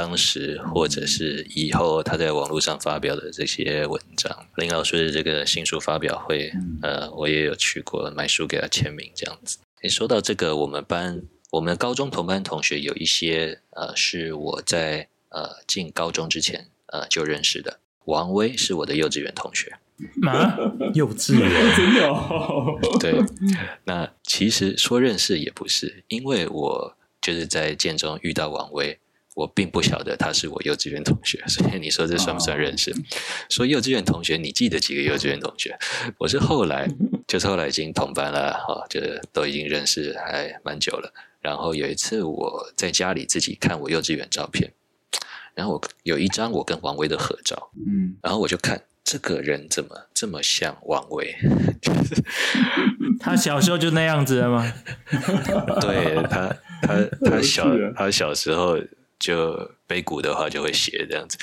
[0.00, 9.58] 当时或者是以后他在网络上发表的这些文章，林老师的这个新书发表会，呃，我也有去过买书给他签名这样子。
[9.82, 17.80] 诶，说到这个，我们班我们高中同班同学有一些，呃，是我在呃进高中之前呃就认识的。
[18.06, 19.70] 王威是我的幼稚园同学。
[20.26, 20.56] 啊，
[20.94, 22.78] 幼稚园真的哦。
[22.98, 23.22] 对，
[23.84, 28.98] 那其实说认识也不是，因为我就是在建中遇到王威，
[29.40, 32.90] 我并不晓得他是我幼稚园同学，所以你说这算不算认识？
[32.90, 32.96] 哦、
[33.48, 35.74] 说幼稚园同学，你记得几个幼稚园同学？
[36.18, 36.86] 我是后来，
[37.26, 39.00] 就是后来已经同班了，哈，就
[39.32, 41.10] 都已经认识还蛮久了。
[41.40, 44.72] 然后有一次我在家里自己看我幼稚园照片，
[45.54, 48.82] 然后我有一张我跟王威的合照，嗯，然后我就看。
[49.02, 51.34] 这个人怎么这么像王威？
[53.18, 54.72] 他小时候就那样子了吗？
[55.80, 58.78] 对他，他他小他小时候
[59.20, 61.38] 就背骨的话就会斜这样子。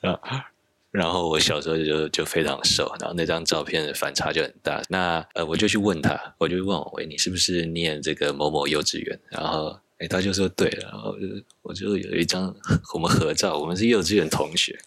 [0.90, 4.80] 然后我小时候就就非常瘦，然后那张照片的反差就很大。
[4.88, 9.20] 那呃，我就去问他，我就问我喂，你是不是念这个某某幼稚园？
[9.28, 9.78] 然后。
[10.00, 11.26] 哎，他就说对，然后就
[11.60, 12.54] 我就有一张
[12.94, 14.78] 我们合照，我们是幼稚园同学，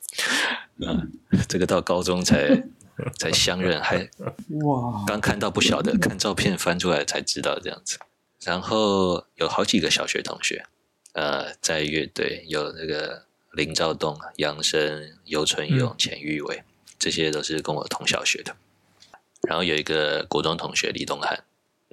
[0.86, 1.04] 啊，
[1.50, 2.64] 这个到高中才
[3.20, 3.98] 才相认，还
[4.64, 8.00] 哇，刚看到不晓得，看照片翻出来才知道这样子。
[8.44, 10.66] 然后有好几个小学同学，
[11.14, 16.64] 呃，在乐队有那个林兆栋、杨生、游春勇、钱玉伟，
[16.98, 18.56] 这些都是跟我同小学的。
[19.48, 21.44] 然后有一个国中同学李东汉。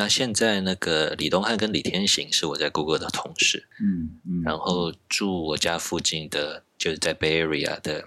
[0.01, 8.05] 那现在那个李东汉跟李天行是我在 Google 的同事，嗯嗯，然后住我家附近的，就是在 Bay Area 的，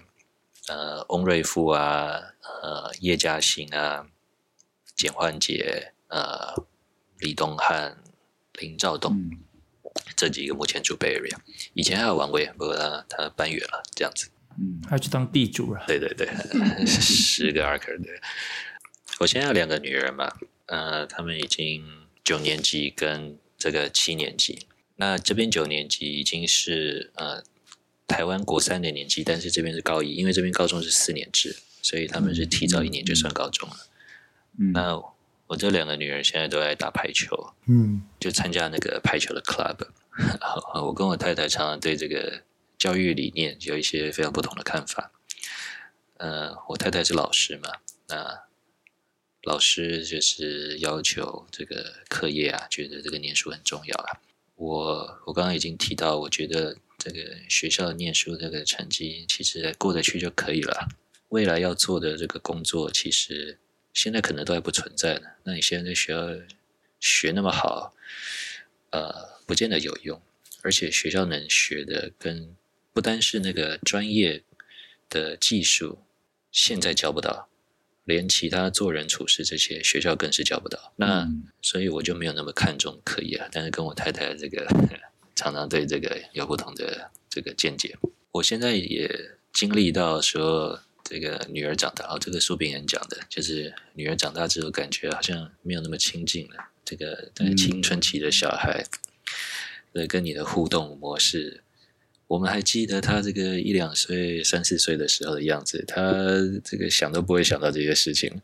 [0.68, 4.06] 呃，翁瑞富啊，呃，叶嘉欣啊，
[4.96, 6.64] 简焕杰，呃，
[7.18, 7.98] 李东汉、
[8.60, 9.38] 林兆栋，嗯、
[10.16, 11.36] 这几个目前住 Bay Area，
[11.74, 16.26] 以前还有王威，不过他他搬远了，这样子，嗯，他去当地主了，对对对，
[16.86, 18.20] 十个 Arker 对，
[19.20, 20.32] 我现在有两个女儿嘛。
[20.66, 21.84] 呃，他们已经
[22.24, 27.42] 九年级跟这个七年级，那这边九年级已经是呃
[28.06, 33.76] 台湾国三的年级，但是这边是高一，因为这边高中是四年制，所以他们是提早一年就算高中了。
[34.58, 34.98] 嗯，那
[35.52, 39.76] 我这两个女儿现在都在打排球，嗯，就参加那个排球的 club。
[40.82, 42.42] 我跟我太太常常对这个
[42.78, 45.12] 教育理念有一些非常不同的看法。
[46.16, 47.70] 呃，我太太是老师嘛，
[48.08, 48.44] 那。
[49.44, 54.20] 老师就是要求这个课业啊，觉得这个念书很重要啊。
[54.54, 60.86] 我我刚刚已经提到，我觉得这个学校念书这个成绩其实过得去就可以了。
[61.30, 63.58] 未来要做的这个工作，其实
[63.92, 65.28] 现在可能都还不存在呢。
[65.44, 66.44] 那你现在在学校
[67.00, 67.94] 学那么好，
[68.90, 70.20] 呃，不见得有用。
[70.62, 72.54] 而且学校能学的，跟
[72.92, 74.44] 不单是那个专业
[75.08, 75.98] 的技术。
[76.52, 77.48] 现在教不到，
[78.04, 80.92] 连其他做人处事这些学校更是教不到。
[80.96, 83.48] 那、嗯、所以我就没有那么看重课业啊。
[83.50, 84.66] 但是跟我太太这个
[85.34, 87.96] 常常对这个有不同的这个见解。
[88.30, 90.80] 我现在也经历到说，
[91.12, 96.70] 这个女儿长大，哦，这个苏炳人讲的，就是女儿长大之后，感觉好像没有那么亲近了。
[96.86, 98.82] 这个在青春期的小孩，
[99.92, 101.62] 呃、嗯，跟你的互动模式。
[102.28, 106.02] 我们还记得他这个一两岁、三四岁的时候的样子，他
[106.64, 108.40] 这个想都不会想到这些事情，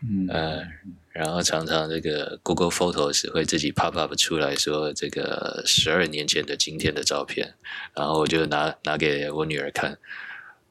[0.00, 0.66] 嗯，呃，
[1.12, 7.52] 然后常常这个 Google Photos 会自己 pop up 出来说这个十二年前的今天的照片，
[7.94, 9.98] 然后我就拿拿给我女儿看，啊、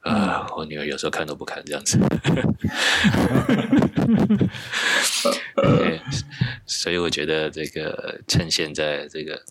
[0.07, 1.99] 呃，我女儿有时候看都不看这样子，
[6.65, 9.43] 所以我觉得这个趁现在这个。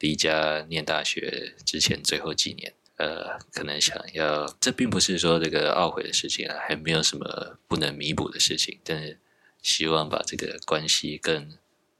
[0.00, 9.18] 离家念大学之前最后几年，呃，可能想要，这并不是说这个懊悔的事情啊，还没有什么不能弥补的事情，但是
[9.60, 11.50] 希望把这个关系更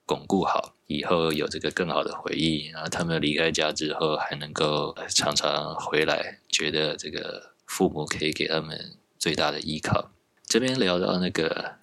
[0.06, 10.10] 巩固好，以后有这个更好的回忆，然后他们离开家之后还能够常常回来，觉得这个父母可以给他们最大的依靠。
[10.44, 11.76] 这边聊到那个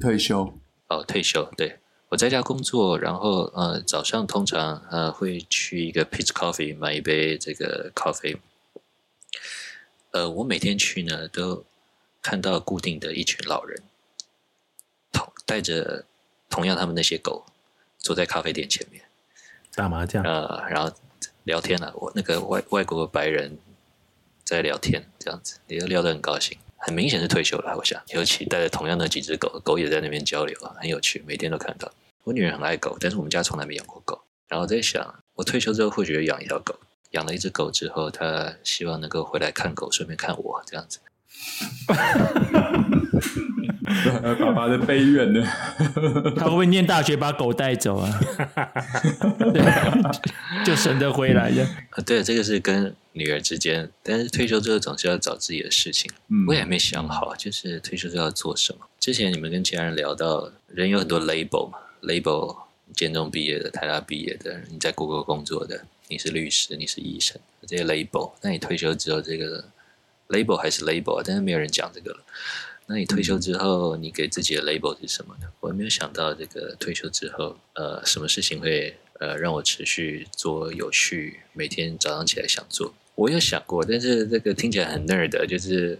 [0.00, 1.80] 退休，哦，退休，对。
[2.10, 8.40] 我在家工作，然后呃早上通常呃会去一个 peach Coffee 买一杯这个咖啡。
[10.12, 11.66] 呃，我每天去呢都
[12.22, 13.82] 看到固定的一群老人，
[15.12, 16.06] 同带着
[16.48, 17.44] 同样他们那些狗
[17.98, 19.02] 坐在咖啡店前面
[19.74, 20.90] 打麻将，呃，然后
[21.44, 21.92] 聊天了。
[21.96, 23.58] 我那个外外国白人
[24.48, 26.56] 在聊天，这样子也聊得很高兴。
[26.78, 31.92] 很明显是退休了，我想，尤其带着同样的几只狗，狗也在那边交流，很有趣，每天都看到。
[32.24, 34.22] 我女人很爱狗，但是我们家从来没养过狗。
[34.46, 36.74] 然后在想，我退休之后或许要养一条狗。
[37.10, 41.00] 养了一只狗之后，她希望能够回来看狗，顺便看我这样子。
[44.38, 45.42] 爸爸的悲怨呢？
[46.36, 48.20] 他会不会念大学把狗带走啊？
[49.52, 49.62] 对，
[50.64, 51.66] 就省得回来的。
[52.04, 56.10] 对，这个是跟女儿之间，但是退休之后总是要找自己的事情。
[56.28, 58.80] 嗯，我也没想好，就是退休之后要做什么。
[59.00, 62.56] 之前你们跟其他人聊到，人有很多 label 嘛，label
[62.94, 68.32] 建中毕业的、台大毕业的，你在 Google 工作的，你是律师，你是医生，这些 label。
[68.42, 69.64] 那你退休之后，这个
[70.28, 72.18] label 还是 label，但是没有人讲这个了。
[72.90, 75.48] 那你退休之后，你给自己的 label 是什么呢？
[75.60, 82.94] 我没有想到这个退休之后，呃，什么事情会呃让我持续做有趣，每天早上起来想做。
[83.14, 85.98] 我有想过，但是这个听起来很 nerd，就是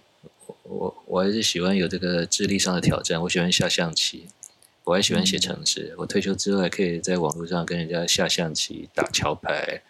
[0.63, 3.21] 我我还是喜欢有这个智力上的挑战。
[3.21, 4.27] 我喜欢下象棋，
[4.85, 5.95] 我还喜欢写程式。
[5.99, 9.83] 我退休之后还可以在网络上跟人家下象棋、打桥牌。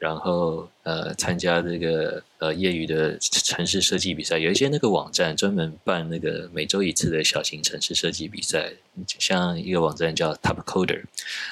[0.00, 8.72] 然后呃，参加这个呃业余的城市设计比赛，有一些那个网站专门办那个每周一次的小型城市设计比赛，
[9.18, 11.04] 像一个网站叫 Top Coder，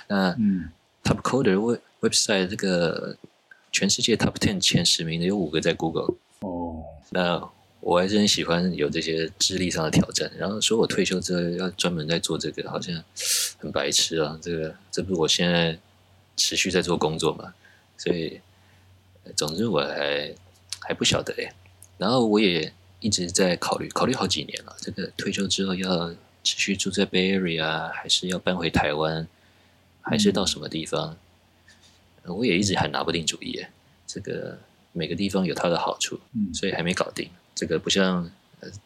[0.09, 0.71] 那、嗯、
[1.05, 3.17] Top Coder web website 这个
[3.71, 7.49] 全世界 Top Ten 前十名的有五个在 Google 哦，那
[7.81, 10.31] 我还是很喜欢有这些智力上的挑战。
[10.39, 13.05] 然后说我退休之后要专门在做这个，好像
[13.59, 15.79] 很白痴啊，这个这不是我现在
[16.37, 17.53] 持续在做工作嘛？
[17.99, 18.41] 所以，
[19.37, 20.33] 总之我还
[20.81, 21.53] 还不晓得哎。
[21.97, 24.75] 然后我也一直在考虑，考虑好几年了。
[24.79, 26.11] 这个退休之后要
[26.45, 29.27] 持续住在 Bay Area，还是要搬回台湾，
[30.01, 31.17] 还是到什么地方？
[32.25, 33.65] 嗯、我也一直还拿不定主意。
[34.07, 34.59] 这个
[34.93, 36.19] 每个地方有它的好处，
[36.55, 37.29] 所以还没搞定。
[37.55, 38.31] 这个不像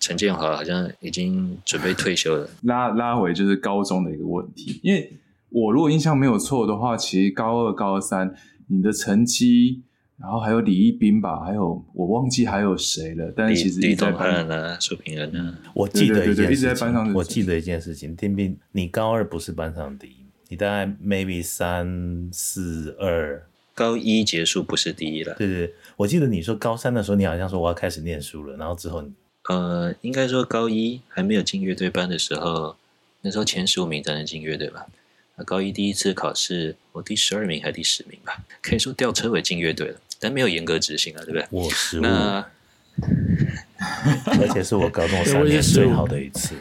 [0.00, 2.48] 陈建华，好像已经准备退休了。
[2.62, 5.12] 拉拉回就是高中的一个问题，因为
[5.50, 8.34] 我如果印象没有错的话，其实高二、高三。
[8.68, 9.82] 你的成绩，
[10.22, 13.32] 然后还有李一斌吧，还有我忘记还有谁了。
[13.36, 15.58] 但是其实一直在班上，苏平恩呢？
[15.74, 17.12] 我记得一件事情，一直在班上。
[17.12, 20.16] 我记得一件事情，丁斌，你高二不是班上第一，
[20.48, 25.34] 你大概 maybe 三四二，高一结束不是第一了。
[25.34, 29.04] 对对，我记得你说高三的时候，你好像说我要开始念书了，然后之后，
[29.48, 32.76] 呃，应该说高一还没有进乐队班的时候，
[33.22, 34.86] 那时候前十五名才能进乐队吧。
[35.44, 38.44] 高一第一次考试，我第十二名还是第十名吧？
[38.60, 41.44] 可以说吊车尾进乐队了，但没有严格执行啊，对不对？
[41.50, 42.46] 我失误，那
[44.40, 46.54] 而且是我高中三年最好的一次。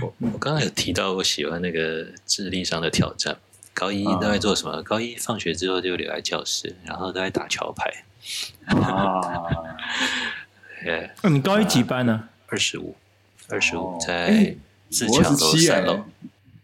[0.00, 3.36] 我 我刚刚有提到我喜欢那个智力上的挑战。
[3.74, 4.72] 高一都在做什么？
[4.72, 7.92] 啊、高一放学之后就留在教室，然后都在打桥牌。
[8.64, 9.20] 啊，
[10.82, 11.10] 对。
[11.22, 12.28] 那你高一几班呢？
[12.46, 12.96] 二十五，
[13.48, 14.56] 二十五在
[14.88, 16.04] 自强楼三楼。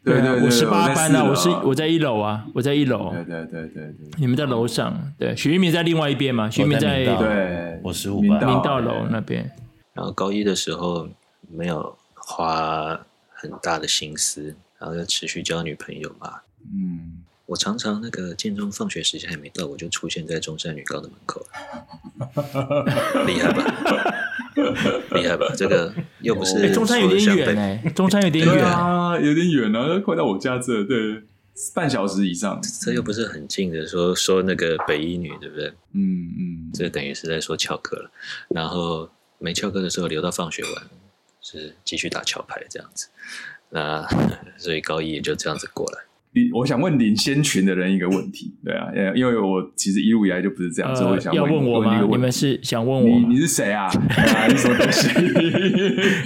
[0.05, 8.39] 对对对，我十八班啊，我是我我在一楼啊，我在一楼，对对对对对，你们在楼上，对，许一明在另外一边嘛，许一明在对，我十五班。
[8.41, 9.51] 明明道楼那边。
[9.95, 11.09] 然后高一的时候
[11.51, 13.01] 没有花
[13.33, 16.41] 很大的心思，然后又持续交女朋友嘛。
[16.65, 21.47] 嗯，我常常那个建中放学时间还没到，我就出现在中山女高的门口，
[23.27, 23.65] 厉害吧？
[25.15, 25.47] 厉害吧？
[25.57, 31.23] 这个又不是、欸、中山有点远哎、欸，中山有点远、啊，有点远啊，快到我家这，对，
[31.75, 35.69] 半小时以上，这又不是很近的，说说那个北一女，对不对？
[35.93, 38.11] 嗯嗯，这等于是在说翘课了，
[38.49, 40.73] 然后没翘课的时候留到放学玩，
[41.43, 43.09] 是继续打桥牌这样子，
[43.71, 44.07] 那
[44.57, 45.99] 所以高一也就这样子过来。
[46.53, 52.01] 我想问领先群的人一个问题，对啊，因为我其实一路以来就不是这样子，呃、我想问要问我吗？
[52.01, 53.35] 问你们是想问我你？
[53.35, 53.89] 你是谁啊？
[54.49, 55.09] 你什么东西？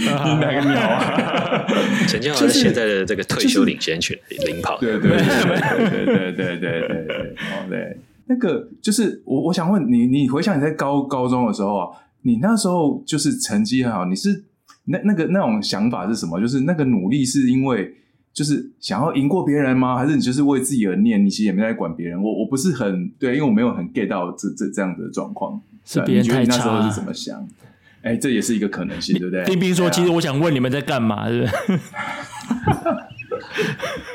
[0.00, 0.06] 你
[0.40, 1.66] 哪个鸟啊？
[2.08, 7.34] 陈建豪是现在的这个退休领先群领跑，对对对对对对对对对
[7.68, 11.88] 对，那个就是我我想问你，你回想你在高高中的时候啊，
[12.22, 14.44] 你那时候就是成绩很好，你是
[14.86, 16.40] 那那个那种想法是什么？
[16.40, 17.94] 就是那个努力是因为。
[18.38, 19.96] 就是想要赢过别人吗？
[19.98, 21.26] 还是你就是为自己而念？
[21.26, 22.22] 你其实也没在管别人。
[22.22, 25.60] 我我不是很对，因为我没有很 get 到这这这样的状况。
[25.84, 26.40] 是别人太差。
[26.40, 27.44] 你觉得你那时候是怎么想？
[28.02, 29.44] 哎，这也是一个可能性，对不对？
[29.44, 31.40] 丁斌说：“其实我想问你们在干嘛？”是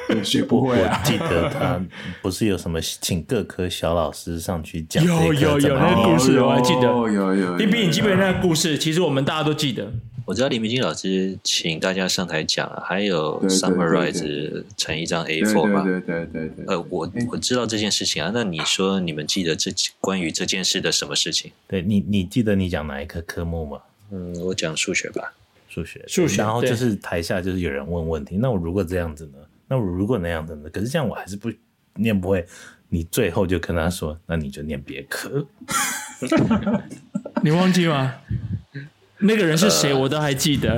[0.08, 0.24] 不是？
[0.24, 1.02] 学不会啊！
[1.04, 1.78] 记得他
[2.22, 5.04] 不是有什么请各科小老师上去讲？
[5.04, 6.84] 有有有那个故事，我还记得。
[6.84, 7.58] 有有有。
[7.58, 8.78] 丁斌，你记不记得那个故事？
[8.78, 9.92] 其实我们大家都记得。
[10.26, 15.84] 我知道李明金老师请大家上台讲，还有 summarize 成一张 A4 嘛？
[15.84, 16.66] 对对对对。
[16.68, 18.32] 呃，我我知道这件事情啊。
[18.34, 21.52] 那你说你们记得这关于这件事的什么事情？
[21.68, 23.80] 对你，你记得你讲哪一科科目吗？
[24.12, 25.34] 嗯，我讲数学吧。
[25.68, 26.38] 数学，数学。
[26.38, 28.38] 然后就是台下就是有人问问题。
[28.38, 29.40] 那我如果这样子呢？
[29.68, 30.70] 那我如果那样子呢？
[30.70, 31.52] 可是这样我还是不
[31.96, 32.46] 念不会。
[32.90, 35.46] 你最后就跟他说，那你就念别科。
[37.42, 38.14] 你忘记吗？
[39.24, 39.94] 那个人是谁？
[39.94, 40.78] 我都还记得，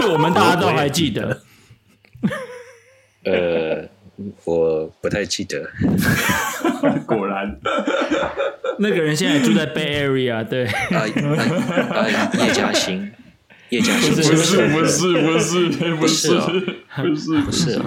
[0.00, 1.40] 呃、 我们大家都还记得。
[3.24, 3.88] 呃，
[4.44, 5.68] 我不太记得。
[7.06, 7.58] 果然，
[8.78, 10.66] 那个人现在住在 Bay Area，对。
[10.66, 11.04] 啊
[11.90, 12.06] 啊！
[12.38, 13.10] 叶嘉欣，
[13.70, 16.38] 叶嘉欣，不是不是不是不是不是
[16.96, 17.80] 不是不是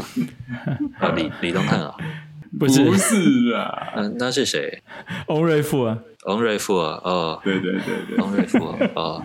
[1.00, 1.14] 啊！
[1.16, 1.96] 李李东汉啊，
[2.60, 3.94] 不是不是啊？
[3.96, 4.82] 嗯那是谁？
[5.28, 8.60] 翁瑞富啊，翁瑞富啊，哦，对对对对，翁瑞富
[8.96, 9.24] 哦。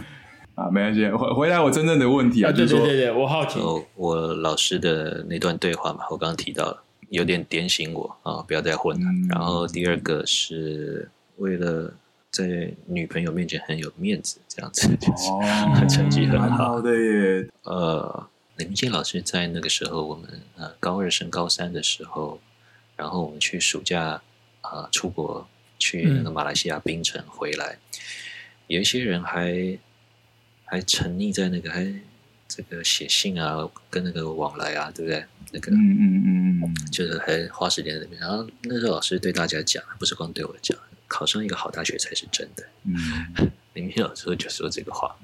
[0.59, 9.07] 啊，没关系，回回来我真正的问题啊，啊对对对对，就是我好奇，我我老师的那段对话嘛，我刚刚提到了，有点点醒我啊，不要再混了。
[9.09, 11.95] 嗯、然后第二个是为了
[12.33, 17.49] 在女朋友面前很有面子，这样子，就是、哦、成绩很好，好的耶。
[17.63, 20.25] 呃，李明金老师在那个时候，我们
[20.57, 22.41] 呃高二升高三的时候，
[22.97, 24.21] 然后我们去暑假
[24.63, 25.47] 啊、呃、出国
[25.79, 28.01] 去那个马来西亚槟城回来，嗯、
[28.67, 29.79] 有一些人还。
[30.71, 31.93] 还沉溺在那个，还
[32.47, 35.25] 这个写信啊，跟那个往来啊，对不对？
[35.51, 38.21] 那个，嗯嗯嗯，就是还花时间在那边。
[38.21, 42.63] 然后那时候老师对大家讲，不是光对我讲，考上一个好大学才是真的。
[42.85, 45.17] 嗯，林明老师就说这个话，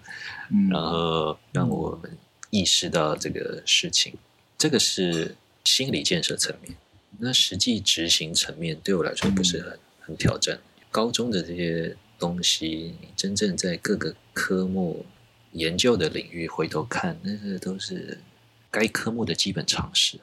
[0.50, 2.16] 嗯，然后让我们
[2.48, 4.14] 意识到这个事情。
[4.56, 6.74] 这个是心理建设层面，
[7.18, 10.58] 那实际执行层面对我来说不是很很挑战。
[10.90, 15.04] 高中的这些东西，你真正在各个科目。
[15.54, 18.18] 研究的领域回头看，那个都是
[18.70, 20.18] 该科目的基本常识。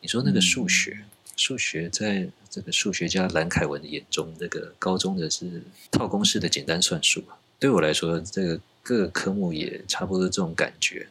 [0.00, 1.04] 你说那个数学，嗯、
[1.36, 7.24] 数学在这个数学家蓝凯文的眼中，那个高中的是套公式的简单算术。
[7.58, 11.06] 对我来说，这个各个科目也差不多这种感觉。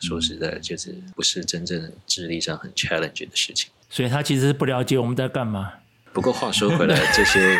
[0.00, 3.70] 说实在，就是不是真正智力上很 challenge 的事情。
[3.90, 5.72] 所以他其实是不了解我们在干嘛。
[6.12, 7.56] 不过话说回来，这些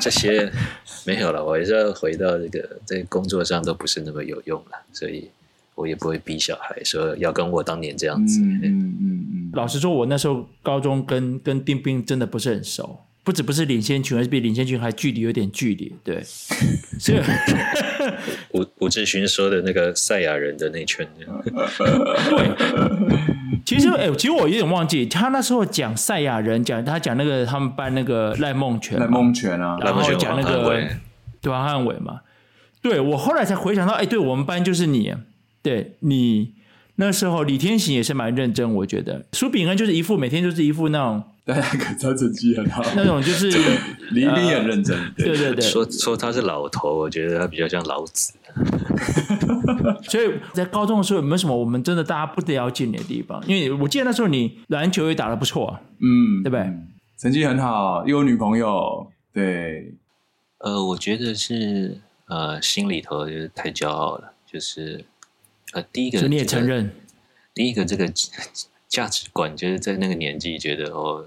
[0.00, 0.50] 这些
[1.04, 5.30] 没有了，我也是要回到这个在工作上都不是那么有用了，所以
[5.74, 8.40] 我也不会逼小孩说要跟我当年这样子。
[8.40, 9.50] 嗯嗯嗯嗯。
[9.54, 15.92] 老实说，我那时候高中跟跟丁斌真的不是很熟，不止不是领先群，而是比领先群还距离有点距离。
[16.04, 16.22] 对，
[17.00, 17.18] 所以
[18.52, 21.08] 吴吴志勋说的那个赛亚人的那圈。
[21.16, 21.24] 对。
[23.64, 30.86] 其实，哎、欸，其实我有点忘记，他那时候讲赛亚人，讲他讲那个他们班那个赖梦泉，赖梦泉啊，然后讲那个
[31.40, 31.64] 对吧？
[31.64, 32.20] 汉伟嘛，
[32.82, 35.14] 对，我后来才回想到，哎、欸，对我们班就是你，
[35.62, 36.52] 对你
[36.96, 43.48] 那时候李天行也是蛮认真，我觉得苏炳恩就是一副每天就是一副那种大家可他成绩很好，那种就是
[44.12, 44.98] 李一冰也很认真。
[44.98, 48.32] 呃、对对对，说说他是老头，我觉得他比较像老子。
[50.08, 53.42] 所以在高中的时候有没有什么我们真的大家不了解你的地方？
[53.46, 56.72] 因为我记得那时候你篮球也打得不错啊，嗯，对不对？
[57.18, 59.94] 成绩很好，又有女朋友，对。
[60.58, 65.04] 呃，我觉得是呃，心里头就是太骄傲了，就是
[65.74, 66.90] 呃，第一个你也承认，
[67.52, 68.10] 第一个这个
[68.94, 71.26] 价值观就是在那个年纪觉得哦，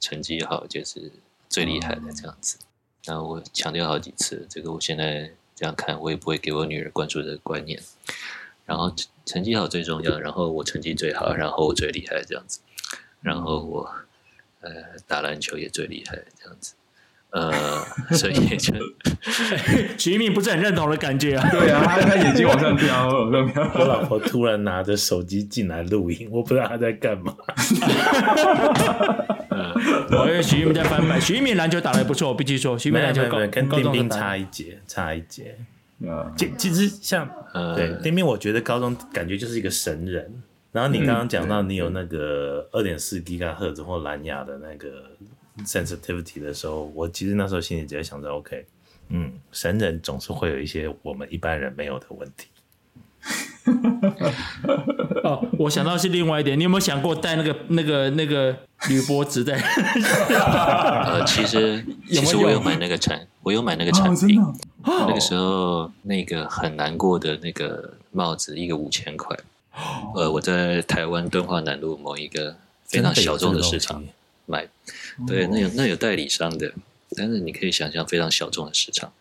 [0.00, 1.12] 成绩好就是
[1.48, 2.58] 最厉害的这样子。
[3.04, 7.80] 然后我强调好几次，这个我现在这样看，我也不会给我女儿灌输这个观念。
[8.66, 8.92] 然后
[9.24, 12.58] 成绩好最重要，然后我成绩最好，然后我最厉害这样子，
[13.20, 13.94] 然后我
[14.58, 16.74] 呃打篮球也最厉害这样子。
[17.34, 17.52] 呃，
[18.12, 18.72] 所以 就
[19.98, 21.48] 徐一鸣不是很认同的感觉啊。
[21.50, 27.34] 对啊，他他眼睛往上飘， 我老婆突然拿着手机进来录音，我不知道他在干嘛。
[30.10, 31.20] 我以为徐一鸣在翻版。
[31.20, 35.56] 许一鸣篮球打的不错，我必须说，徐一鸣篮球跟丁丁差一截，差一截。
[36.06, 37.28] 啊，其其实像
[37.74, 40.40] 对丁丁，我觉得高中感觉就是一个神人。
[40.70, 44.88] 然后你刚刚讲到你有那个二点四 Giga 赫兹或蓝牙的那个。
[45.64, 48.66] Sensitivity 的时候，我其实那时候心里就在想着，OK，
[49.08, 52.48] 嗯，神人总是会有一些我们一般人没有的问题。
[55.24, 58.54] 哦，我想到是另外一点，你有没有想过带那个那个那个
[58.88, 59.54] 铝箔纸在？
[60.28, 64.38] 呃，其实 其实我有买那个产，我有买那个产品。
[64.40, 69.34] 哦哦、那个时候那个很难过的那个帽子，一个五千块。
[70.14, 74.04] 呃，我在台湾敦化南路某一个非常小众的市场。
[74.46, 74.68] 买，
[75.26, 76.72] 对，那有那有代理商的，
[77.16, 79.12] 但是你可以想象非常小众的市场，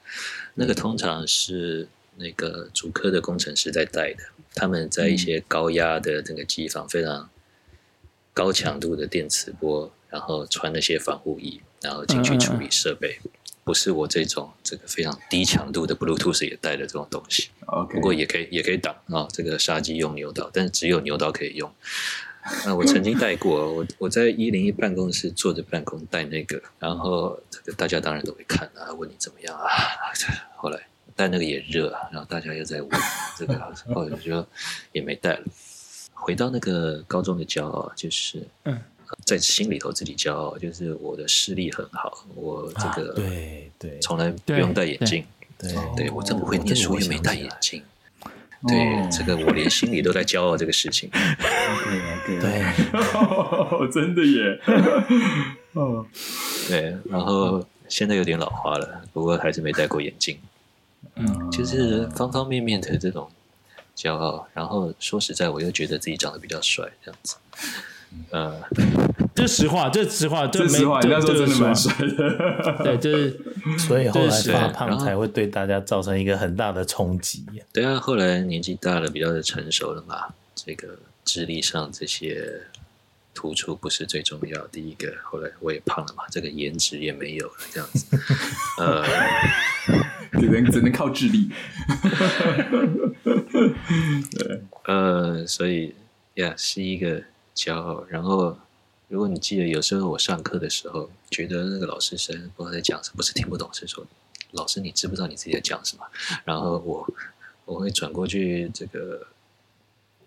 [0.55, 1.87] 那个通常是
[2.17, 4.23] 那个主科的工程师在带的，
[4.55, 7.29] 他们在一些高压的这个机房，非常
[8.33, 13.19] 高强度的电磁波，然后穿那些防护衣，然后进去处理设备，
[13.63, 17.49] 不是我这种这个非常低强度的 Bluetooth 也带的这种东西，
[17.91, 21.71] 不过也可以也可以挡啊，这个杀鸡用牛刀，但是只有牛刀可以用。
[22.65, 29.67] 啊，我曾经带过，我我在一零一办公室坐着办公带那个，然后这个大家当然都会看啊，问你怎么样啊。
[30.57, 30.79] 后来
[31.15, 32.89] 带那个也热啊，然后大家又在问
[33.37, 33.53] 这个，
[33.93, 34.45] 后来我就
[34.91, 35.43] 也没带了。
[36.13, 38.79] 回到那个高中的骄傲，就是嗯，
[39.25, 45.25] 在心里头自己骄傲，就是我的视力很好，我这个对对，从来不用戴眼镜，
[45.57, 47.83] 对对，我这么会念书也没戴眼镜。
[48.67, 51.09] 对，这个我连心里都在骄傲这个事情。
[52.25, 52.63] 对，对，
[53.91, 54.59] 真的耶。
[55.73, 56.05] 哦，
[56.67, 60.37] 对，然后现在有点老花了，不过还是没戴过眼镜。
[61.15, 63.29] 嗯，就是方方面面的这种
[63.95, 67.35] 骄傲，然后说实在，我又觉得自己长得比较帅，这样子。
[68.31, 68.59] 呃，
[69.35, 72.83] 这实话，这实话，这实话，你那时候真的蛮帅的。
[72.83, 73.39] 对，就是，
[73.77, 77.45] 所以后来发胖才会对大家造成一个很大的冲击。
[77.71, 82.61] 对啊，后来年纪大了，比较的成熟了嘛，这个智力上这些
[83.35, 84.65] 突出不是最重要。
[84.67, 88.17] 第一个，后来我也胖了嘛，这个颜值也没有了，这样子。
[88.79, 89.05] 呃，
[90.41, 91.51] 只能只能靠智力。
[94.31, 95.93] 对，呃，所以
[96.33, 97.21] 呀，是一个。
[97.55, 98.57] 骄傲，然后
[99.07, 104.05] 如果你记得，有时候我上课的时候，觉得那个老师生不知道在讲什么，不是听不懂，是说
[104.51, 106.03] 老师你知不知道你自己在讲什么？
[106.45, 107.07] 然后我
[107.65, 109.27] 我会转过去，这个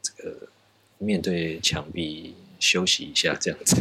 [0.01, 0.37] 这个
[0.99, 3.77] 面对墙壁休息一下，这样子。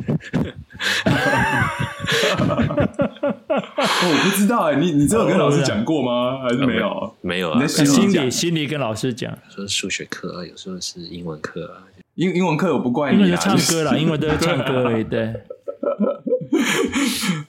[3.57, 6.41] 我不知道哎，你你这有跟老师讲过吗？
[6.41, 7.15] 还是没有？
[7.21, 11.83] 没有啊，心里心里跟老师讲，说数学课啊，有时候是英文课啊。
[12.15, 15.03] 英英文课我不怪你，因为唱歌啦，英文都是唱歌而已。
[15.07, 15.33] 对，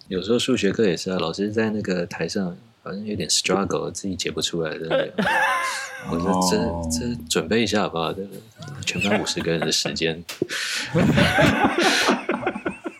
[0.08, 5.12] 有时候数学课也是啊，老师在那个台上好像有点 struggle，自己解不出来的那个。
[6.10, 6.58] 我说这
[6.90, 8.12] 这准备一下好不好？
[8.12, 8.28] 这个
[8.84, 10.20] 全班五十个人的时间。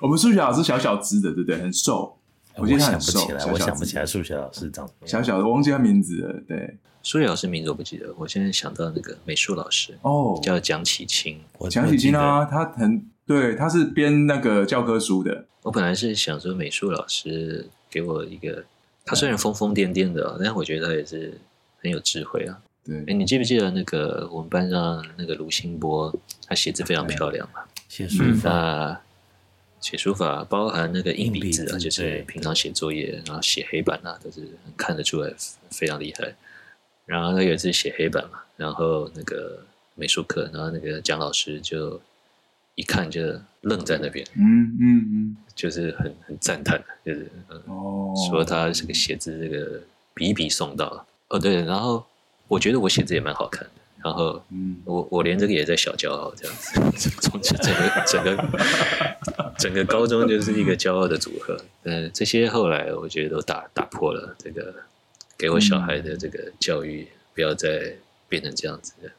[0.01, 1.59] 我们数学老师小小只的，对不对？
[1.59, 2.17] 很瘦。
[2.59, 5.09] 我想不起来，我想不起来数学老师长什么样。
[5.09, 6.33] 小小的，我忘记他名字了。
[6.49, 8.13] 对，数学老师名字我不记得。
[8.19, 11.41] 我现在想到那个美术老师哦，叫蒋启清。
[11.71, 15.45] 蒋启清啊，他很对，他是编那个教科书的。
[15.63, 18.65] 我本来是想说美术老师给我一个，
[19.05, 21.41] 他虽然疯疯癫癫的，但是我觉得他也是
[21.81, 22.59] 很有智慧啊。
[22.85, 26.13] 对，哎，你记不记得那个我们班上那个卢新波，
[26.49, 29.01] 他写字非常漂亮嘛，写书法。
[29.79, 34.41] 写书法包含那个硬笔字啊，就是平常写作业，然后写黑板啊，都是
[34.77, 35.33] 看得出来
[35.71, 36.35] 非常厉害。
[37.07, 41.99] 然后他有一次写黑板嘛，然后那个美术课，然后那个蒋老师就
[42.75, 43.23] 一看就
[43.63, 47.31] 愣在那边，嗯嗯嗯，就是很很赞叹，就是
[47.67, 49.81] 哦，说他这个写字这个
[50.13, 52.05] 笔笔送到了，哦对，然后
[52.49, 53.71] 我觉得我写字也蛮好看的。
[54.05, 56.57] 然后，嗯，我我连这个也在小骄傲这样
[56.95, 58.45] 子， 从整个整个
[59.59, 61.59] 整个高中就是一个骄傲的组合。
[61.83, 64.73] 嗯，这些后来我觉得都打打破了这个
[65.39, 67.97] 给我小孩的这个教育，不要再
[68.29, 69.11] 变成这样子的。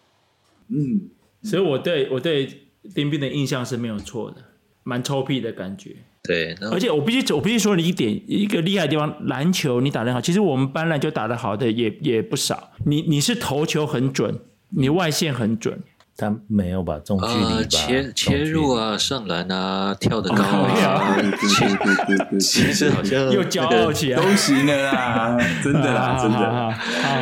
[0.70, 1.10] 嗯，
[1.44, 2.48] 所以我对我对
[2.94, 4.38] 丁斌的印象是没有错的，
[4.84, 5.96] 蛮臭屁的感觉。
[6.24, 12.72] 对，而且我必须我必须说你一点一个厉害的地方，篮球你打得好，其实我们班篮球打得好的也也不少。
[12.86, 14.40] 你你是投球很准。
[14.70, 15.82] 你外线很准，
[16.18, 21.16] 他没有把中距离、呃、切切入啊，上篮啊， 跳得高啊，
[22.42, 26.40] 其实好像又骄傲起来，都行的啦，真的啦，真的。
[26.40, 26.74] 啊，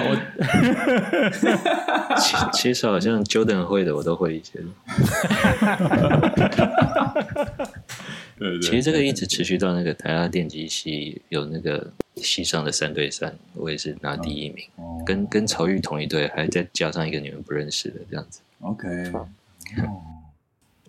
[0.08, 0.18] 我
[2.54, 4.64] 其实好像 Jordan 会的，我都会一些。
[8.38, 18.42] 对对，其实这个一直持续到那个台大电机系有那个系上的三对三，我也是拿第一名，哦、跟跟曹玉同一队，还再加上一个你们不认识的这样子。
[18.60, 19.28] OK，哦，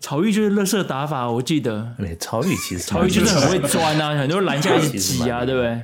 [0.01, 1.95] 曹玉就是垃圾打法，我记得。
[1.99, 5.83] 对，曹玉其实曹玉就是很会钻啊，很多篮下一起挤啊，对不对？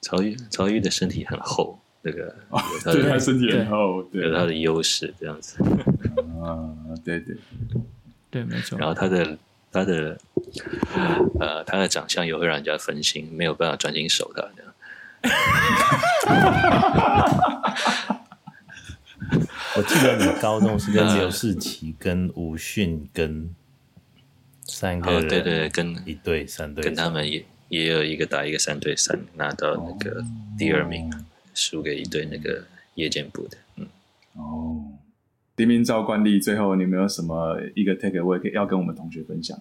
[0.00, 2.36] 曹玉曹玉的身体很厚，那个
[2.84, 5.56] 对他身体很厚，对有他的优势这样子。
[6.40, 6.70] 啊，
[7.04, 7.36] 对对
[8.30, 8.78] 对，没错。
[8.78, 9.36] 然后他的。
[9.74, 10.16] 他的
[11.40, 14.72] 呃，他的长相也会让人家分心，没有办法专心守他这样。
[19.76, 23.52] 我记得你高中是跟刘世奇、跟吴迅、跟
[24.62, 30.22] 三个人，对对，跟一对三对，跟他们也也有一个打一个三对三，拿到那个
[30.56, 31.12] 第二名，
[31.52, 32.62] 输给一对那个
[32.94, 33.58] 夜间部的。
[33.74, 33.88] 嗯，
[34.34, 34.84] 哦。
[35.56, 39.58] 丁明照惯例，最后你有没有什么一个 take away 要跟我们同学分享？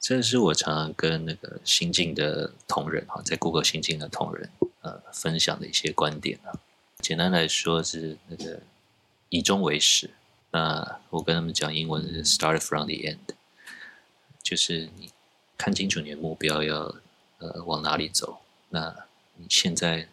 [0.00, 4.48] 这是我常常跟那个新进的同仁哈，在 Google 新进的同仁
[4.82, 6.54] 呃分享的一些观点啊。
[7.00, 8.60] 简单来说是那个
[9.28, 10.10] 以终为始。
[10.50, 13.18] 那我跟他们讲英文是 start from the end，
[14.42, 15.10] 就是你
[15.56, 16.94] 看清楚你的目标要
[17.38, 18.38] 呃往哪里走，
[18.70, 18.94] 那
[19.36, 20.08] 你现在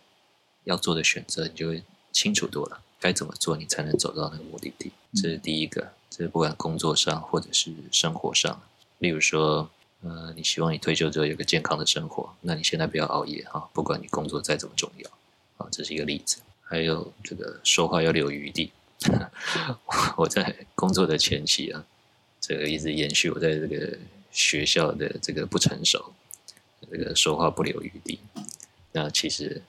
[0.66, 2.82] 要做的选择你就会清楚多了。
[3.00, 4.92] 该怎么做，你才能走到那个目的地？
[5.14, 5.92] 这是第一个。
[6.10, 8.62] 这是不管工作上或者是生活上。
[9.00, 9.70] 例如说，
[10.02, 13.70] 呃，你希望你退休之后有个健康的生活，那你现在不要熬夜哈。
[13.74, 15.10] 不管你工作再怎么重要，
[15.58, 16.38] 啊，这是一个例子。
[16.62, 18.72] 还有这个说话要留余地。
[20.16, 21.86] 我在工作的前期啊，
[22.40, 23.98] 这个一直延续我在这个
[24.32, 26.14] 学校的这个不成熟，
[26.90, 28.20] 这个说话不留余地。
[28.94, 29.62] 那其实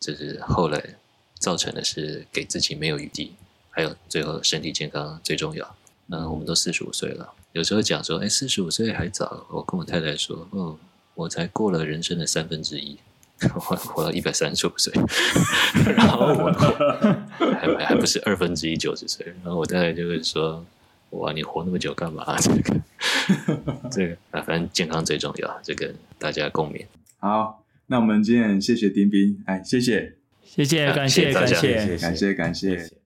[0.00, 0.96] 这是后来。
[1.38, 3.32] 造成的是给自己没有余地，
[3.70, 5.76] 还有最后身体健康最重要。
[6.06, 9.44] 那我们都四十五岁了，有时候讲说，哎，四十五岁还早。
[9.50, 10.78] 我跟我太太说，哦，
[11.14, 12.96] 我才过了人生的三分之一，
[13.54, 14.92] 我活到一百三十五岁，
[15.96, 16.52] 然后我
[17.60, 19.26] 还还不是二分之一九十岁。
[19.42, 20.64] 然后我太太就会说，
[21.10, 22.24] 哇，你活那么久干嘛？
[22.38, 22.80] 这个
[23.90, 26.86] 这个啊，反正健康最重要，这个大家共勉。
[27.18, 30.15] 好，那我们今天谢谢丁斌，哎，谢谢。
[30.56, 33.05] 谢谢，感谢，感谢，感谢，感谢。